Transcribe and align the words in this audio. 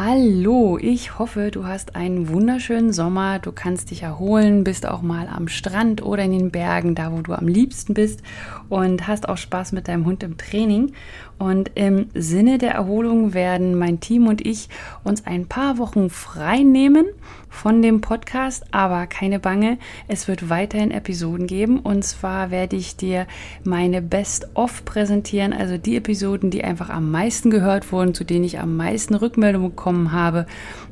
Hallo, 0.00 0.78
ich 0.80 1.18
hoffe, 1.18 1.50
du 1.50 1.66
hast 1.66 1.96
einen 1.96 2.28
wunderschönen 2.28 2.92
Sommer. 2.92 3.40
Du 3.40 3.50
kannst 3.50 3.90
dich 3.90 4.04
erholen, 4.04 4.62
bist 4.62 4.86
auch 4.86 5.02
mal 5.02 5.26
am 5.26 5.48
Strand 5.48 6.04
oder 6.04 6.22
in 6.22 6.30
den 6.30 6.50
Bergen, 6.52 6.94
da 6.94 7.10
wo 7.10 7.20
du 7.20 7.32
am 7.32 7.48
liebsten 7.48 7.94
bist 7.94 8.22
und 8.68 9.08
hast 9.08 9.28
auch 9.28 9.38
Spaß 9.38 9.72
mit 9.72 9.88
deinem 9.88 10.06
Hund 10.06 10.22
im 10.22 10.36
Training. 10.36 10.92
Und 11.36 11.72
im 11.74 12.10
Sinne 12.14 12.58
der 12.58 12.74
Erholung 12.74 13.34
werden 13.34 13.76
mein 13.76 13.98
Team 13.98 14.28
und 14.28 14.46
ich 14.46 14.68
uns 15.02 15.26
ein 15.26 15.46
paar 15.46 15.78
Wochen 15.78 16.10
frei 16.10 16.62
nehmen 16.62 17.06
von 17.48 17.82
dem 17.82 18.00
Podcast, 18.00 18.64
aber 18.72 19.06
keine 19.06 19.38
Bange, 19.38 19.78
es 20.06 20.28
wird 20.28 20.50
weiterhin 20.50 20.90
Episoden 20.90 21.46
geben 21.46 21.80
und 21.80 22.04
zwar 22.04 22.50
werde 22.50 22.76
ich 22.76 22.96
dir 22.96 23.26
meine 23.64 24.02
Best-of 24.02 24.84
präsentieren, 24.84 25.52
also 25.52 25.78
die 25.78 25.96
Episoden, 25.96 26.50
die 26.50 26.62
einfach 26.62 26.90
am 26.90 27.10
meisten 27.10 27.50
gehört 27.50 27.90
wurden, 27.90 28.14
zu 28.14 28.24
denen 28.24 28.44
ich 28.44 28.60
am 28.60 28.76
meisten 28.76 29.14
Rückmeldungen 29.14 29.76
bekommen 29.88 30.12
habe 30.12 30.46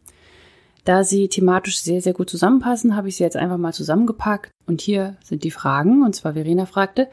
Da 0.85 1.03
sie 1.03 1.27
thematisch 1.27 1.81
sehr, 1.81 2.01
sehr 2.01 2.13
gut 2.13 2.29
zusammenpassen, 2.29 2.95
habe 2.95 3.09
ich 3.09 3.17
sie 3.17 3.23
jetzt 3.23 3.35
einfach 3.35 3.57
mal 3.57 3.73
zusammengepackt. 3.73 4.51
Und 4.65 4.81
hier 4.81 5.17
sind 5.23 5.43
die 5.43 5.51
Fragen. 5.51 6.04
Und 6.04 6.15
zwar 6.15 6.34
Verena 6.34 6.65
fragte, 6.65 7.09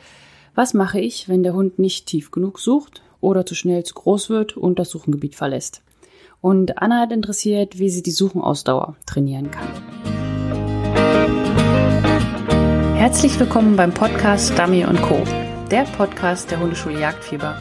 was 0.54 0.72
mache 0.72 1.00
ich, 1.00 1.28
wenn 1.28 1.42
der 1.42 1.54
Hund 1.54 1.78
nicht 1.78 2.06
tief 2.06 2.30
genug 2.30 2.58
sucht 2.58 3.02
oder 3.20 3.44
zu 3.44 3.54
schnell 3.54 3.84
zu 3.84 3.94
groß 3.94 4.30
wird 4.30 4.56
und 4.56 4.78
das 4.78 4.90
Suchengebiet 4.90 5.34
verlässt? 5.34 5.82
Und 6.40 6.80
Anna 6.80 7.00
hat 7.00 7.12
interessiert, 7.12 7.78
wie 7.78 7.90
sie 7.90 8.02
die 8.02 8.12
Suchenausdauer 8.12 8.96
trainieren 9.04 9.50
kann. 9.50 9.68
Herzlich 12.94 13.38
willkommen 13.38 13.76
beim 13.76 13.92
Podcast 13.92 14.58
Dummy 14.58 14.84
Co., 15.02 15.22
der 15.70 15.82
Podcast 15.96 16.50
der 16.50 16.60
Hundeschule 16.60 17.00
Jagdfieber. 17.00 17.58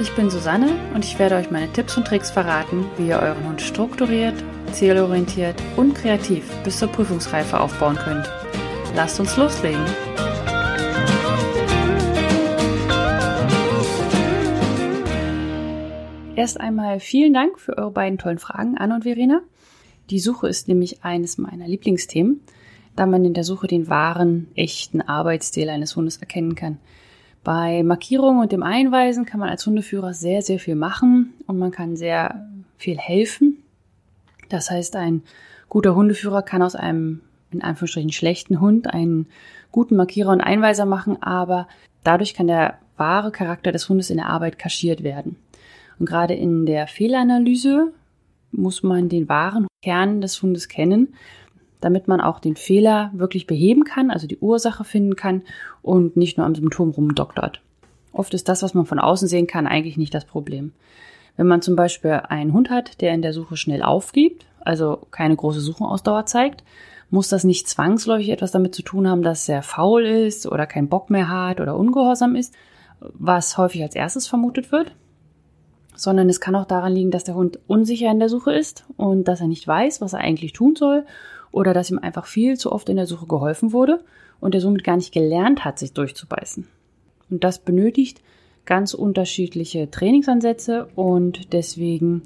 Ich 0.00 0.16
bin 0.16 0.30
Susanne 0.30 0.70
und 0.94 1.04
ich 1.04 1.18
werde 1.18 1.34
euch 1.34 1.50
meine 1.50 1.70
Tipps 1.70 1.94
und 1.98 2.06
Tricks 2.06 2.30
verraten, 2.30 2.86
wie 2.96 3.08
ihr 3.08 3.18
euren 3.18 3.46
Hund 3.46 3.60
strukturiert, 3.60 4.32
zielorientiert 4.72 5.56
und 5.76 5.94
kreativ 5.94 6.50
bis 6.64 6.78
zur 6.78 6.88
Prüfungsreife 6.88 7.60
aufbauen 7.60 7.96
könnt. 7.96 8.26
Lasst 8.96 9.20
uns 9.20 9.36
loslegen! 9.36 9.84
Erst 16.34 16.58
einmal 16.58 16.98
vielen 16.98 17.34
Dank 17.34 17.60
für 17.60 17.76
eure 17.76 17.90
beiden 17.90 18.16
tollen 18.16 18.38
Fragen, 18.38 18.78
Anna 18.78 18.94
und 18.94 19.02
Verena. 19.02 19.42
Die 20.08 20.20
Suche 20.20 20.48
ist 20.48 20.66
nämlich 20.66 21.04
eines 21.04 21.36
meiner 21.36 21.68
Lieblingsthemen, 21.68 22.40
da 22.96 23.04
man 23.04 23.26
in 23.26 23.34
der 23.34 23.44
Suche 23.44 23.66
den 23.66 23.90
wahren, 23.90 24.48
echten 24.54 25.02
Arbeitsstil 25.02 25.68
eines 25.68 25.94
Hundes 25.94 26.16
erkennen 26.16 26.54
kann. 26.54 26.78
Bei 27.42 27.82
Markierungen 27.82 28.42
und 28.42 28.52
dem 28.52 28.62
Einweisen 28.62 29.24
kann 29.24 29.40
man 29.40 29.48
als 29.48 29.66
Hundeführer 29.66 30.12
sehr, 30.12 30.42
sehr 30.42 30.58
viel 30.58 30.74
machen 30.74 31.32
und 31.46 31.58
man 31.58 31.70
kann 31.70 31.96
sehr 31.96 32.46
viel 32.76 32.98
helfen. 32.98 33.62
Das 34.48 34.70
heißt, 34.70 34.96
ein 34.96 35.22
guter 35.68 35.94
Hundeführer 35.94 36.42
kann 36.42 36.62
aus 36.62 36.74
einem 36.74 37.22
in 37.50 37.62
Anführungsstrichen 37.62 38.12
schlechten 38.12 38.60
Hund 38.60 38.92
einen 38.92 39.26
guten 39.72 39.96
Markierer 39.96 40.30
und 40.30 40.40
Einweiser 40.40 40.86
machen, 40.86 41.22
aber 41.22 41.66
dadurch 42.04 42.34
kann 42.34 42.46
der 42.46 42.78
wahre 42.96 43.32
Charakter 43.32 43.72
des 43.72 43.88
Hundes 43.88 44.10
in 44.10 44.18
der 44.18 44.28
Arbeit 44.28 44.58
kaschiert 44.58 45.02
werden. 45.02 45.36
Und 45.98 46.06
gerade 46.06 46.34
in 46.34 46.66
der 46.66 46.86
Fehleranalyse 46.86 47.92
muss 48.52 48.82
man 48.82 49.08
den 49.08 49.28
wahren 49.28 49.66
Kern 49.82 50.20
des 50.20 50.42
Hundes 50.42 50.68
kennen, 50.68 51.14
damit 51.80 52.08
man 52.08 52.20
auch 52.20 52.40
den 52.40 52.56
Fehler 52.56 53.10
wirklich 53.14 53.46
beheben 53.46 53.84
kann, 53.84 54.10
also 54.10 54.26
die 54.26 54.38
Ursache 54.38 54.84
finden 54.84 55.16
kann 55.16 55.42
und 55.82 56.16
nicht 56.16 56.36
nur 56.36 56.46
am 56.46 56.54
Symptom 56.54 56.90
rumdoktert. 56.90 57.60
Oft 58.12 58.34
ist 58.34 58.48
das, 58.48 58.62
was 58.62 58.74
man 58.74 58.86
von 58.86 58.98
außen 58.98 59.28
sehen 59.28 59.46
kann, 59.46 59.66
eigentlich 59.66 59.96
nicht 59.96 60.14
das 60.14 60.24
Problem. 60.24 60.72
Wenn 61.36 61.46
man 61.46 61.62
zum 61.62 61.76
Beispiel 61.76 62.22
einen 62.28 62.52
Hund 62.52 62.70
hat, 62.70 63.00
der 63.00 63.14
in 63.14 63.22
der 63.22 63.32
Suche 63.32 63.56
schnell 63.56 63.82
aufgibt, 63.82 64.46
also 64.60 65.06
keine 65.10 65.36
große 65.36 65.60
Suchenausdauer 65.60 66.26
zeigt, 66.26 66.64
muss 67.08 67.28
das 67.28 67.44
nicht 67.44 67.68
zwangsläufig 67.68 68.30
etwas 68.30 68.52
damit 68.52 68.74
zu 68.74 68.82
tun 68.82 69.08
haben, 69.08 69.22
dass 69.22 69.48
er 69.48 69.62
faul 69.62 70.04
ist 70.04 70.46
oder 70.46 70.66
keinen 70.66 70.88
Bock 70.88 71.10
mehr 71.10 71.28
hat 71.28 71.60
oder 71.60 71.76
ungehorsam 71.76 72.36
ist, 72.36 72.54
was 73.00 73.56
häufig 73.56 73.82
als 73.82 73.94
erstes 73.94 74.26
vermutet 74.26 74.70
wird 74.70 74.92
sondern 76.00 76.30
es 76.30 76.40
kann 76.40 76.56
auch 76.56 76.64
daran 76.64 76.94
liegen, 76.94 77.10
dass 77.10 77.24
der 77.24 77.34
Hund 77.34 77.60
unsicher 77.66 78.10
in 78.10 78.20
der 78.20 78.30
Suche 78.30 78.52
ist 78.54 78.84
und 78.96 79.28
dass 79.28 79.40
er 79.40 79.48
nicht 79.48 79.66
weiß, 79.68 80.00
was 80.00 80.14
er 80.14 80.20
eigentlich 80.20 80.54
tun 80.54 80.74
soll 80.74 81.04
oder 81.52 81.74
dass 81.74 81.90
ihm 81.90 81.98
einfach 81.98 82.26
viel 82.26 82.56
zu 82.56 82.72
oft 82.72 82.88
in 82.88 82.96
der 82.96 83.06
Suche 83.06 83.26
geholfen 83.26 83.72
wurde 83.72 84.02
und 84.40 84.54
er 84.54 84.60
somit 84.60 84.84
gar 84.84 84.96
nicht 84.96 85.12
gelernt 85.12 85.64
hat, 85.64 85.78
sich 85.78 85.92
durchzubeißen. 85.92 86.66
Und 87.30 87.44
das 87.44 87.58
benötigt 87.58 88.20
ganz 88.66 88.94
unterschiedliche 88.94 89.90
Trainingsansätze 89.90 90.88
und 90.94 91.52
deswegen 91.52 92.22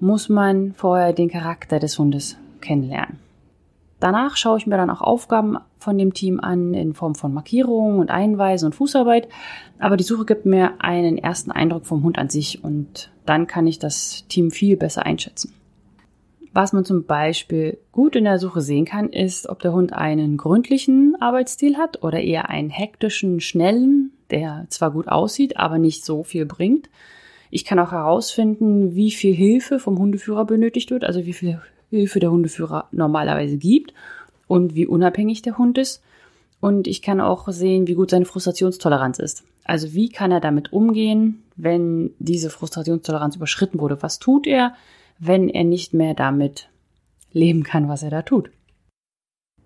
muss 0.00 0.28
man 0.28 0.74
vorher 0.74 1.12
den 1.12 1.30
Charakter 1.30 1.78
des 1.78 1.98
Hundes 1.98 2.36
kennenlernen. 2.60 3.18
Danach 4.02 4.36
schaue 4.36 4.58
ich 4.58 4.66
mir 4.66 4.76
dann 4.76 4.90
auch 4.90 5.00
Aufgaben 5.00 5.58
von 5.78 5.96
dem 5.96 6.12
Team 6.12 6.40
an 6.40 6.74
in 6.74 6.92
Form 6.92 7.14
von 7.14 7.32
Markierungen 7.32 8.00
und 8.00 8.10
Einweisen 8.10 8.66
und 8.66 8.74
Fußarbeit. 8.74 9.28
Aber 9.78 9.96
die 9.96 10.02
Suche 10.02 10.24
gibt 10.24 10.44
mir 10.44 10.72
einen 10.80 11.18
ersten 11.18 11.52
Eindruck 11.52 11.86
vom 11.86 12.02
Hund 12.02 12.18
an 12.18 12.28
sich 12.28 12.64
und 12.64 13.12
dann 13.26 13.46
kann 13.46 13.68
ich 13.68 13.78
das 13.78 14.26
Team 14.26 14.50
viel 14.50 14.76
besser 14.76 15.06
einschätzen. 15.06 15.54
Was 16.54 16.74
man 16.74 16.84
zum 16.84 17.04
Beispiel 17.04 17.78
gut 17.92 18.14
in 18.14 18.24
der 18.24 18.38
Suche 18.38 18.60
sehen 18.60 18.84
kann, 18.84 19.08
ist, 19.08 19.48
ob 19.48 19.60
der 19.60 19.72
Hund 19.72 19.94
einen 19.94 20.36
gründlichen 20.36 21.16
Arbeitsstil 21.20 21.78
hat 21.78 22.02
oder 22.02 22.20
eher 22.20 22.50
einen 22.50 22.68
hektischen, 22.68 23.40
schnellen, 23.40 24.12
der 24.30 24.66
zwar 24.68 24.90
gut 24.90 25.08
aussieht, 25.08 25.56
aber 25.56 25.78
nicht 25.78 26.04
so 26.04 26.22
viel 26.22 26.44
bringt. 26.44 26.90
Ich 27.50 27.64
kann 27.64 27.78
auch 27.78 27.92
herausfinden, 27.92 28.94
wie 28.94 29.10
viel 29.10 29.34
Hilfe 29.34 29.78
vom 29.78 29.98
Hundeführer 29.98 30.44
benötigt 30.44 30.90
wird, 30.90 31.04
also 31.04 31.24
wie 31.24 31.32
viel 31.32 31.60
Hilfe 31.88 32.20
der 32.20 32.30
Hundeführer 32.30 32.88
normalerweise 32.92 33.56
gibt 33.56 33.94
und 34.46 34.74
wie 34.74 34.86
unabhängig 34.86 35.40
der 35.40 35.56
Hund 35.56 35.78
ist. 35.78 36.02
Und 36.60 36.86
ich 36.86 37.02
kann 37.02 37.20
auch 37.20 37.48
sehen, 37.48 37.86
wie 37.86 37.94
gut 37.94 38.10
seine 38.10 38.24
Frustrationstoleranz 38.24 39.18
ist. 39.18 39.44
Also 39.64 39.94
wie 39.94 40.10
kann 40.10 40.32
er 40.32 40.40
damit 40.40 40.72
umgehen, 40.72 41.42
wenn 41.56 42.10
diese 42.18 42.50
Frustrationstoleranz 42.50 43.36
überschritten 43.36 43.80
wurde? 43.80 44.02
Was 44.02 44.18
tut 44.18 44.46
er, 44.46 44.74
wenn 45.24 45.48
er 45.48 45.62
nicht 45.62 45.94
mehr 45.94 46.14
damit 46.14 46.68
leben 47.32 47.62
kann, 47.62 47.88
was 47.88 48.02
er 48.02 48.10
da 48.10 48.22
tut? 48.22 48.50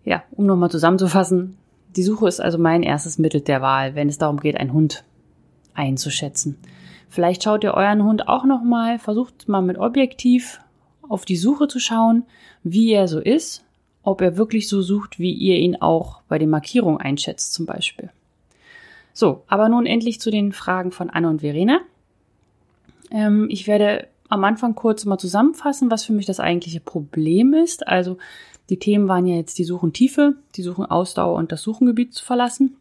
Ja, 0.04 0.22
um 0.32 0.44
nochmal 0.44 0.70
zusammenzufassen, 0.70 1.56
die 1.96 2.02
Suche 2.02 2.28
ist 2.28 2.40
also 2.40 2.58
mein 2.58 2.82
erstes 2.82 3.16
Mittel 3.16 3.40
der 3.40 3.62
Wahl, 3.62 3.94
wenn 3.94 4.10
es 4.10 4.18
darum 4.18 4.38
geht, 4.38 4.58
einen 4.58 4.74
Hund 4.74 5.02
einzuschätzen. 5.72 6.58
Vielleicht 7.08 7.42
schaut 7.42 7.64
ihr 7.64 7.72
euren 7.72 8.04
Hund 8.04 8.28
auch 8.28 8.44
nochmal, 8.44 8.98
versucht 8.98 9.48
mal 9.48 9.62
mit 9.62 9.78
Objektiv 9.78 10.60
auf 11.08 11.24
die 11.24 11.36
Suche 11.36 11.68
zu 11.68 11.80
schauen, 11.80 12.24
wie 12.62 12.92
er 12.92 13.08
so 13.08 13.18
ist, 13.18 13.64
ob 14.02 14.20
er 14.20 14.36
wirklich 14.36 14.68
so 14.68 14.82
sucht, 14.82 15.18
wie 15.18 15.32
ihr 15.32 15.56
ihn 15.56 15.76
auch 15.76 16.20
bei 16.28 16.38
den 16.38 16.50
Markierungen 16.50 17.00
einschätzt 17.00 17.54
zum 17.54 17.64
Beispiel. 17.64 18.10
So, 19.14 19.42
aber 19.46 19.70
nun 19.70 19.86
endlich 19.86 20.20
zu 20.20 20.30
den 20.30 20.52
Fragen 20.52 20.92
von 20.92 21.08
Anne 21.08 21.30
und 21.30 21.40
Verena. 21.40 21.80
Ähm, 23.10 23.46
ich 23.48 23.66
werde 23.66 24.08
am 24.28 24.44
Anfang 24.44 24.74
kurz 24.74 25.04
mal 25.04 25.18
zusammenfassen, 25.18 25.90
was 25.90 26.04
für 26.04 26.12
mich 26.12 26.26
das 26.26 26.40
eigentliche 26.40 26.80
Problem 26.80 27.54
ist. 27.54 27.86
Also 27.86 28.18
die 28.68 28.78
Themen 28.78 29.08
waren 29.08 29.26
ja 29.26 29.36
jetzt 29.36 29.58
die 29.58 29.64
Suchentiefe, 29.64 30.34
die 30.56 30.62
Suchenausdauer 30.62 31.36
und 31.36 31.52
das 31.52 31.62
Suchengebiet 31.62 32.14
zu 32.14 32.24
verlassen. 32.24 32.76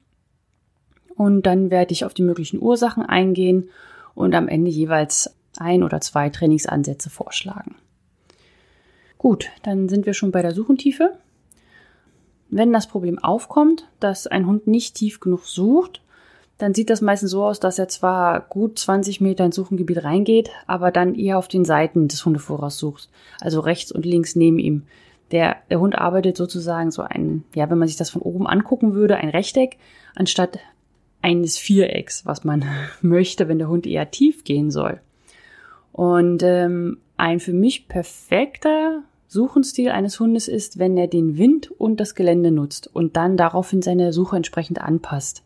Und 1.16 1.46
dann 1.46 1.70
werde 1.70 1.94
ich 1.94 2.06
auf 2.06 2.14
die 2.14 2.24
möglichen 2.24 2.62
Ursachen 2.62 3.04
eingehen 3.04 3.70
und 4.16 4.36
am 4.36 4.48
Ende 4.48 4.72
jeweils 4.72 5.36
ein 5.58 5.84
oder 5.84 6.02
zwei 6.02 6.30
Trainingsansätze 6.30 7.10
vorschlagen. 7.10 7.76
Gut, 9.18 9.50
dann 9.64 9.88
sind 9.88 10.06
wir 10.06 10.14
schon 10.14 10.32
bei 10.32 10.42
der 10.42 10.54
Suchentiefe. 10.54 11.18
Wenn 12.50 12.74
das 12.74 12.88
Problem 12.88 13.18
aufkommt, 13.18 13.88
dass 14.00 14.28
ein 14.28 14.46
Hund 14.46 14.68
nicht 14.68 14.96
tief 14.96 15.20
genug 15.20 15.46
sucht, 15.46 16.02
dann 16.58 16.74
sieht 16.74 16.90
das 16.90 17.02
meistens 17.02 17.32
so 17.32 17.44
aus, 17.44 17.60
dass 17.60 17.80
er 17.80 17.90
zwar 17.90 18.40
gut 18.40 18.80
20 18.80 19.20
Meter 19.20 19.46
ins 19.46 19.56
Suchengebiet 19.56 20.04
reingeht, 20.04 20.52
aber 20.68 20.92
dann 20.92 21.16
eher 21.16 21.38
auf 21.38 21.48
den 21.48 21.66
Seiten 21.66 22.08
des 22.08 22.26
Hundevorrats 22.26 22.78
sucht. 22.78 23.10
Also 23.42 23.60
rechts 23.60 23.92
und 23.92 24.06
links 24.06 24.36
neben 24.36 24.60
ihm. 24.60 24.84
Der, 25.32 25.58
der 25.70 25.80
Hund 25.80 25.98
arbeitet 25.98 26.38
sozusagen 26.38 26.92
so 26.92 27.02
ein, 27.02 27.44
ja, 27.56 27.70
wenn 27.70 27.78
man 27.78 27.88
sich 27.88 27.98
das 27.98 28.10
von 28.10 28.22
oben 28.22 28.48
angucken 28.48 28.94
würde, 28.94 29.18
ein 29.18 29.30
Rechteck, 29.30 29.78
anstatt 30.16 30.60
eines 31.22 31.58
Vierecks, 31.58 32.26
was 32.26 32.44
man 32.44 32.64
möchte, 33.02 33.48
wenn 33.48 33.60
der 33.60 33.68
Hund 33.68 33.86
eher 33.86 34.12
tief 34.12 34.44
gehen 34.44 34.72
soll. 34.72 35.02
Und 35.92 36.44
ähm, 36.44 37.00
ein 37.18 37.40
für 37.40 37.54
mich 37.54 37.88
perfekter 37.88 39.02
Suchenstil 39.28 39.90
eines 39.90 40.20
Hundes 40.20 40.48
ist, 40.48 40.78
wenn 40.78 40.98
er 40.98 41.08
den 41.08 41.38
Wind 41.38 41.72
und 41.72 42.00
das 42.00 42.16
Gelände 42.16 42.52
nutzt 42.52 42.88
und 42.94 43.18
dann 43.18 43.36
daraufhin 43.36 43.82
seine 43.82 44.14
Suche 44.14 44.38
entsprechend 44.38 44.80
anpasst. 44.80 45.45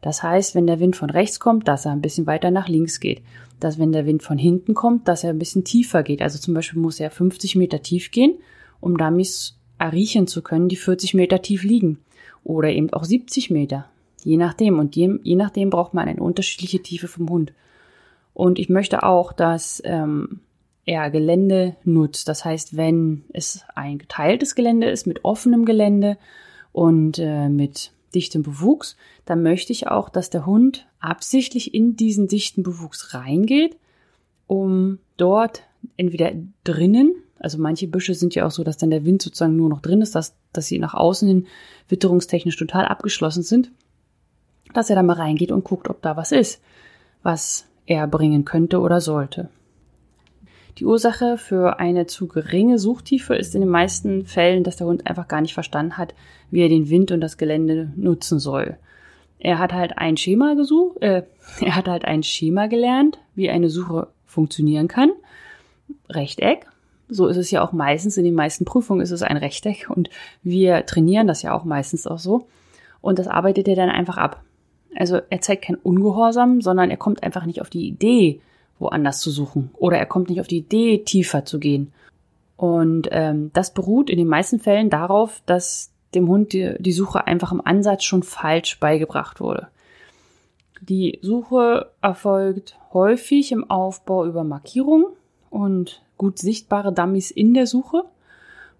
Das 0.00 0.22
heißt, 0.22 0.54
wenn 0.54 0.66
der 0.66 0.80
Wind 0.80 0.96
von 0.96 1.10
rechts 1.10 1.40
kommt, 1.40 1.66
dass 1.66 1.84
er 1.84 1.92
ein 1.92 2.00
bisschen 2.00 2.26
weiter 2.26 2.50
nach 2.50 2.68
links 2.68 3.00
geht. 3.00 3.22
Dass 3.60 3.78
wenn 3.78 3.92
der 3.92 4.06
Wind 4.06 4.22
von 4.22 4.38
hinten 4.38 4.74
kommt, 4.74 5.08
dass 5.08 5.24
er 5.24 5.30
ein 5.30 5.38
bisschen 5.38 5.64
tiefer 5.64 6.02
geht. 6.02 6.22
Also 6.22 6.38
zum 6.38 6.54
Beispiel 6.54 6.80
muss 6.80 7.00
er 7.00 7.10
50 7.10 7.56
Meter 7.56 7.82
tief 7.82 8.10
gehen, 8.10 8.38
um 8.80 8.96
Dummies 8.96 9.56
erriechen 9.78 10.26
zu 10.26 10.42
können, 10.42 10.68
die 10.68 10.76
40 10.76 11.14
Meter 11.14 11.42
tief 11.42 11.64
liegen. 11.64 11.98
Oder 12.44 12.70
eben 12.70 12.92
auch 12.92 13.04
70 13.04 13.50
Meter. 13.50 13.86
Je 14.22 14.36
nachdem. 14.36 14.78
Und 14.78 14.94
je, 14.94 15.18
je 15.22 15.36
nachdem 15.36 15.70
braucht 15.70 15.94
man 15.94 16.08
eine 16.08 16.22
unterschiedliche 16.22 16.80
Tiefe 16.80 17.08
vom 17.08 17.28
Hund. 17.28 17.52
Und 18.34 18.60
ich 18.60 18.68
möchte 18.68 19.02
auch, 19.02 19.32
dass 19.32 19.82
ähm, 19.84 20.40
er 20.88 21.10
Gelände 21.10 21.76
nutzt. 21.84 22.28
Das 22.28 22.44
heißt, 22.44 22.76
wenn 22.76 23.24
es 23.32 23.64
ein 23.74 23.98
geteiltes 23.98 24.54
Gelände 24.54 24.88
ist 24.88 25.06
mit 25.06 25.24
offenem 25.24 25.64
Gelände 25.64 26.16
und 26.72 27.18
äh, 27.18 27.48
mit 27.48 27.92
dichtem 28.18 28.42
Bewuchs, 28.42 28.96
dann 29.24 29.42
möchte 29.42 29.72
ich 29.72 29.86
auch, 29.86 30.08
dass 30.08 30.30
der 30.30 30.46
Hund 30.46 30.86
absichtlich 31.00 31.74
in 31.74 31.96
diesen 31.96 32.28
dichten 32.28 32.62
Bewuchs 32.62 33.14
reingeht, 33.14 33.76
um 34.46 34.98
dort 35.16 35.62
entweder 35.96 36.32
drinnen, 36.64 37.14
also 37.38 37.58
manche 37.58 37.86
Büsche 37.86 38.14
sind 38.14 38.34
ja 38.34 38.46
auch 38.46 38.50
so, 38.50 38.64
dass 38.64 38.78
dann 38.78 38.90
der 38.90 39.04
Wind 39.04 39.22
sozusagen 39.22 39.56
nur 39.56 39.68
noch 39.68 39.80
drin 39.80 40.02
ist, 40.02 40.14
dass, 40.14 40.34
dass 40.52 40.66
sie 40.66 40.78
nach 40.78 40.94
außen 40.94 41.28
hin 41.28 41.46
witterungstechnisch 41.88 42.56
total 42.56 42.86
abgeschlossen 42.86 43.42
sind, 43.42 43.70
dass 44.74 44.90
er 44.90 44.96
da 44.96 45.02
mal 45.02 45.14
reingeht 45.14 45.52
und 45.52 45.64
guckt, 45.64 45.88
ob 45.88 46.02
da 46.02 46.16
was 46.16 46.32
ist, 46.32 46.60
was 47.22 47.66
er 47.86 48.06
bringen 48.06 48.44
könnte 48.44 48.80
oder 48.80 49.00
sollte. 49.00 49.48
Die 50.78 50.84
Ursache 50.84 51.38
für 51.38 51.80
eine 51.80 52.06
zu 52.06 52.28
geringe 52.28 52.78
Suchtiefe 52.78 53.34
ist 53.34 53.56
in 53.56 53.62
den 53.62 53.70
meisten 53.70 54.24
Fällen, 54.24 54.62
dass 54.62 54.76
der 54.76 54.86
Hund 54.86 55.08
einfach 55.08 55.26
gar 55.26 55.40
nicht 55.40 55.54
verstanden 55.54 55.96
hat, 55.96 56.14
wie 56.52 56.60
er 56.60 56.68
den 56.68 56.88
Wind 56.88 57.10
und 57.10 57.20
das 57.20 57.36
Gelände 57.36 57.92
nutzen 57.96 58.38
soll. 58.38 58.76
Er 59.40 59.58
hat 59.58 59.72
halt 59.72 59.98
ein 59.98 60.16
Schema 60.16 60.54
gesucht, 60.54 61.02
äh, 61.02 61.24
er 61.60 61.74
hat 61.74 61.88
halt 61.88 62.04
ein 62.04 62.22
Schema 62.22 62.68
gelernt, 62.68 63.18
wie 63.34 63.50
eine 63.50 63.70
Suche 63.70 64.06
funktionieren 64.24 64.86
kann. 64.86 65.10
Rechteck. 66.08 66.66
So 67.08 67.26
ist 67.26 67.38
es 67.38 67.50
ja 67.50 67.64
auch 67.64 67.72
meistens. 67.72 68.16
In 68.16 68.24
den 68.24 68.34
meisten 68.34 68.64
Prüfungen 68.64 69.00
ist 69.00 69.10
es 69.10 69.22
ein 69.22 69.36
Rechteck 69.36 69.88
und 69.90 70.10
wir 70.44 70.86
trainieren 70.86 71.26
das 71.26 71.42
ja 71.42 71.54
auch 71.54 71.64
meistens 71.64 72.06
auch 72.06 72.18
so. 72.18 72.46
Und 73.00 73.18
das 73.18 73.26
arbeitet 73.26 73.66
er 73.66 73.76
dann 73.76 73.90
einfach 73.90 74.16
ab. 74.16 74.44
Also 74.94 75.20
er 75.28 75.40
zeigt 75.40 75.64
kein 75.64 75.76
Ungehorsam, 75.76 76.60
sondern 76.60 76.90
er 76.90 76.96
kommt 76.96 77.22
einfach 77.24 77.46
nicht 77.46 77.60
auf 77.60 77.70
die 77.70 77.88
Idee, 77.88 78.40
woanders 78.78 79.20
zu 79.20 79.30
suchen. 79.30 79.70
Oder 79.74 79.98
er 79.98 80.06
kommt 80.06 80.28
nicht 80.28 80.40
auf 80.40 80.48
die 80.48 80.58
Idee, 80.58 80.98
tiefer 80.98 81.44
zu 81.44 81.58
gehen. 81.58 81.92
Und 82.56 83.08
ähm, 83.12 83.50
das 83.52 83.72
beruht 83.72 84.10
in 84.10 84.18
den 84.18 84.26
meisten 84.26 84.58
Fällen 84.58 84.90
darauf, 84.90 85.42
dass 85.46 85.90
dem 86.14 86.28
Hund 86.28 86.52
die, 86.52 86.74
die 86.78 86.92
Suche 86.92 87.26
einfach 87.26 87.52
im 87.52 87.64
Ansatz 87.64 88.04
schon 88.04 88.22
falsch 88.22 88.80
beigebracht 88.80 89.40
wurde. 89.40 89.68
Die 90.80 91.18
Suche 91.22 91.90
erfolgt 92.02 92.76
häufig 92.92 93.52
im 93.52 93.68
Aufbau 93.70 94.24
über 94.24 94.44
Markierungen 94.44 95.06
und 95.50 96.02
gut 96.16 96.38
sichtbare 96.38 96.92
Dummies 96.92 97.30
in 97.30 97.54
der 97.54 97.66
Suche, 97.66 98.04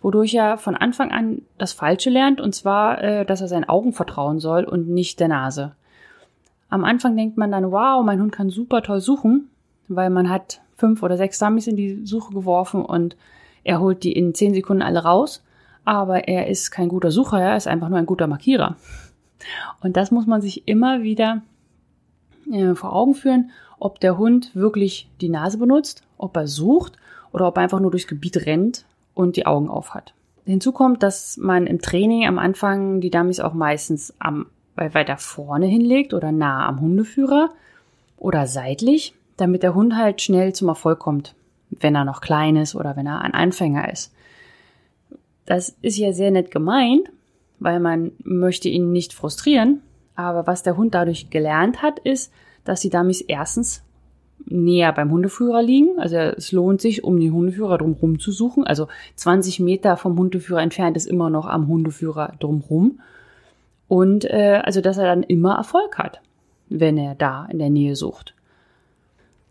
wodurch 0.00 0.34
er 0.34 0.58
von 0.58 0.76
Anfang 0.76 1.10
an 1.10 1.42
das 1.56 1.72
Falsche 1.72 2.10
lernt, 2.10 2.40
und 2.40 2.54
zwar, 2.54 3.02
äh, 3.02 3.24
dass 3.24 3.40
er 3.40 3.48
seinen 3.48 3.68
Augen 3.68 3.92
vertrauen 3.92 4.38
soll 4.38 4.64
und 4.64 4.88
nicht 4.88 5.20
der 5.20 5.28
Nase. 5.28 5.72
Am 6.68 6.84
Anfang 6.84 7.16
denkt 7.16 7.36
man 7.36 7.50
dann, 7.50 7.70
wow, 7.70 8.04
mein 8.04 8.20
Hund 8.20 8.32
kann 8.32 8.50
super 8.50 8.82
toll 8.82 9.00
suchen, 9.00 9.50
weil 9.88 10.10
man 10.10 10.28
hat 10.28 10.60
fünf 10.76 11.02
oder 11.02 11.16
sechs 11.16 11.38
Dummies 11.38 11.66
in 11.66 11.76
die 11.76 12.06
Suche 12.06 12.32
geworfen 12.32 12.84
und 12.84 13.16
er 13.64 13.80
holt 13.80 14.04
die 14.04 14.12
in 14.12 14.34
zehn 14.34 14.54
Sekunden 14.54 14.82
alle 14.82 15.02
raus. 15.02 15.42
Aber 15.84 16.28
er 16.28 16.48
ist 16.48 16.70
kein 16.70 16.88
guter 16.88 17.10
Sucher, 17.10 17.40
er 17.40 17.56
ist 17.56 17.66
einfach 17.66 17.88
nur 17.88 17.98
ein 17.98 18.06
guter 18.06 18.26
Markierer. 18.26 18.76
Und 19.80 19.96
das 19.96 20.10
muss 20.10 20.26
man 20.26 20.40
sich 20.40 20.68
immer 20.68 21.02
wieder 21.02 21.42
äh, 22.52 22.74
vor 22.74 22.92
Augen 22.92 23.14
führen, 23.14 23.50
ob 23.78 24.00
der 24.00 24.18
Hund 24.18 24.54
wirklich 24.54 25.08
die 25.20 25.28
Nase 25.28 25.58
benutzt, 25.58 26.02
ob 26.16 26.36
er 26.36 26.46
sucht 26.46 26.96
oder 27.32 27.46
ob 27.46 27.56
er 27.56 27.62
einfach 27.62 27.80
nur 27.80 27.90
durchs 27.90 28.06
Gebiet 28.06 28.46
rennt 28.46 28.84
und 29.14 29.36
die 29.36 29.46
Augen 29.46 29.68
auf 29.68 29.94
hat. 29.94 30.14
Hinzu 30.44 30.72
kommt, 30.72 31.02
dass 31.02 31.36
man 31.36 31.66
im 31.66 31.80
Training 31.80 32.26
am 32.26 32.38
Anfang 32.38 33.00
die 33.00 33.10
Dummies 33.10 33.40
auch 33.40 33.52
meistens 33.52 34.14
am, 34.18 34.46
weiter 34.76 35.18
vorne 35.18 35.66
hinlegt 35.66 36.14
oder 36.14 36.32
nah 36.32 36.66
am 36.66 36.80
Hundeführer 36.80 37.50
oder 38.16 38.46
seitlich, 38.46 39.14
damit 39.38 39.62
der 39.62 39.74
Hund 39.74 39.96
halt 39.96 40.20
schnell 40.20 40.52
zum 40.52 40.68
Erfolg 40.68 40.98
kommt, 40.98 41.34
wenn 41.70 41.94
er 41.94 42.04
noch 42.04 42.20
klein 42.20 42.56
ist 42.56 42.74
oder 42.74 42.96
wenn 42.96 43.06
er 43.06 43.22
ein 43.22 43.34
Anfänger 43.34 43.90
ist. 43.90 44.12
Das 45.46 45.74
ist 45.80 45.96
ja 45.96 46.12
sehr 46.12 46.30
nett 46.30 46.50
gemeint, 46.50 47.08
weil 47.58 47.80
man 47.80 48.12
möchte 48.22 48.68
ihn 48.68 48.92
nicht 48.92 49.14
frustrieren, 49.14 49.80
aber 50.14 50.46
was 50.46 50.62
der 50.62 50.76
Hund 50.76 50.94
dadurch 50.94 51.30
gelernt 51.30 51.80
hat, 51.80 51.98
ist, 52.00 52.32
dass 52.64 52.80
die 52.80 52.90
Dummies 52.90 53.22
erstens 53.22 53.82
näher 54.46 54.92
beim 54.92 55.10
Hundeführer 55.10 55.62
liegen. 55.62 55.98
Also 55.98 56.16
es 56.16 56.52
lohnt 56.52 56.80
sich, 56.80 57.04
um 57.04 57.18
den 57.18 57.32
Hundeführer 57.32 57.78
drumherum 57.78 58.18
zu 58.18 58.32
suchen. 58.32 58.64
Also 58.64 58.88
20 59.16 59.60
Meter 59.60 59.96
vom 59.96 60.18
Hundeführer 60.18 60.60
entfernt 60.60 60.96
ist 60.96 61.06
immer 61.06 61.30
noch 61.30 61.46
am 61.46 61.68
Hundeführer 61.68 62.34
drumherum. 62.40 63.00
Und 63.86 64.24
äh, 64.26 64.60
also, 64.62 64.80
dass 64.80 64.98
er 64.98 65.06
dann 65.06 65.22
immer 65.22 65.56
Erfolg 65.56 65.98
hat, 65.98 66.20
wenn 66.68 66.98
er 66.98 67.14
da 67.14 67.46
in 67.46 67.58
der 67.58 67.70
Nähe 67.70 67.96
sucht. 67.96 68.34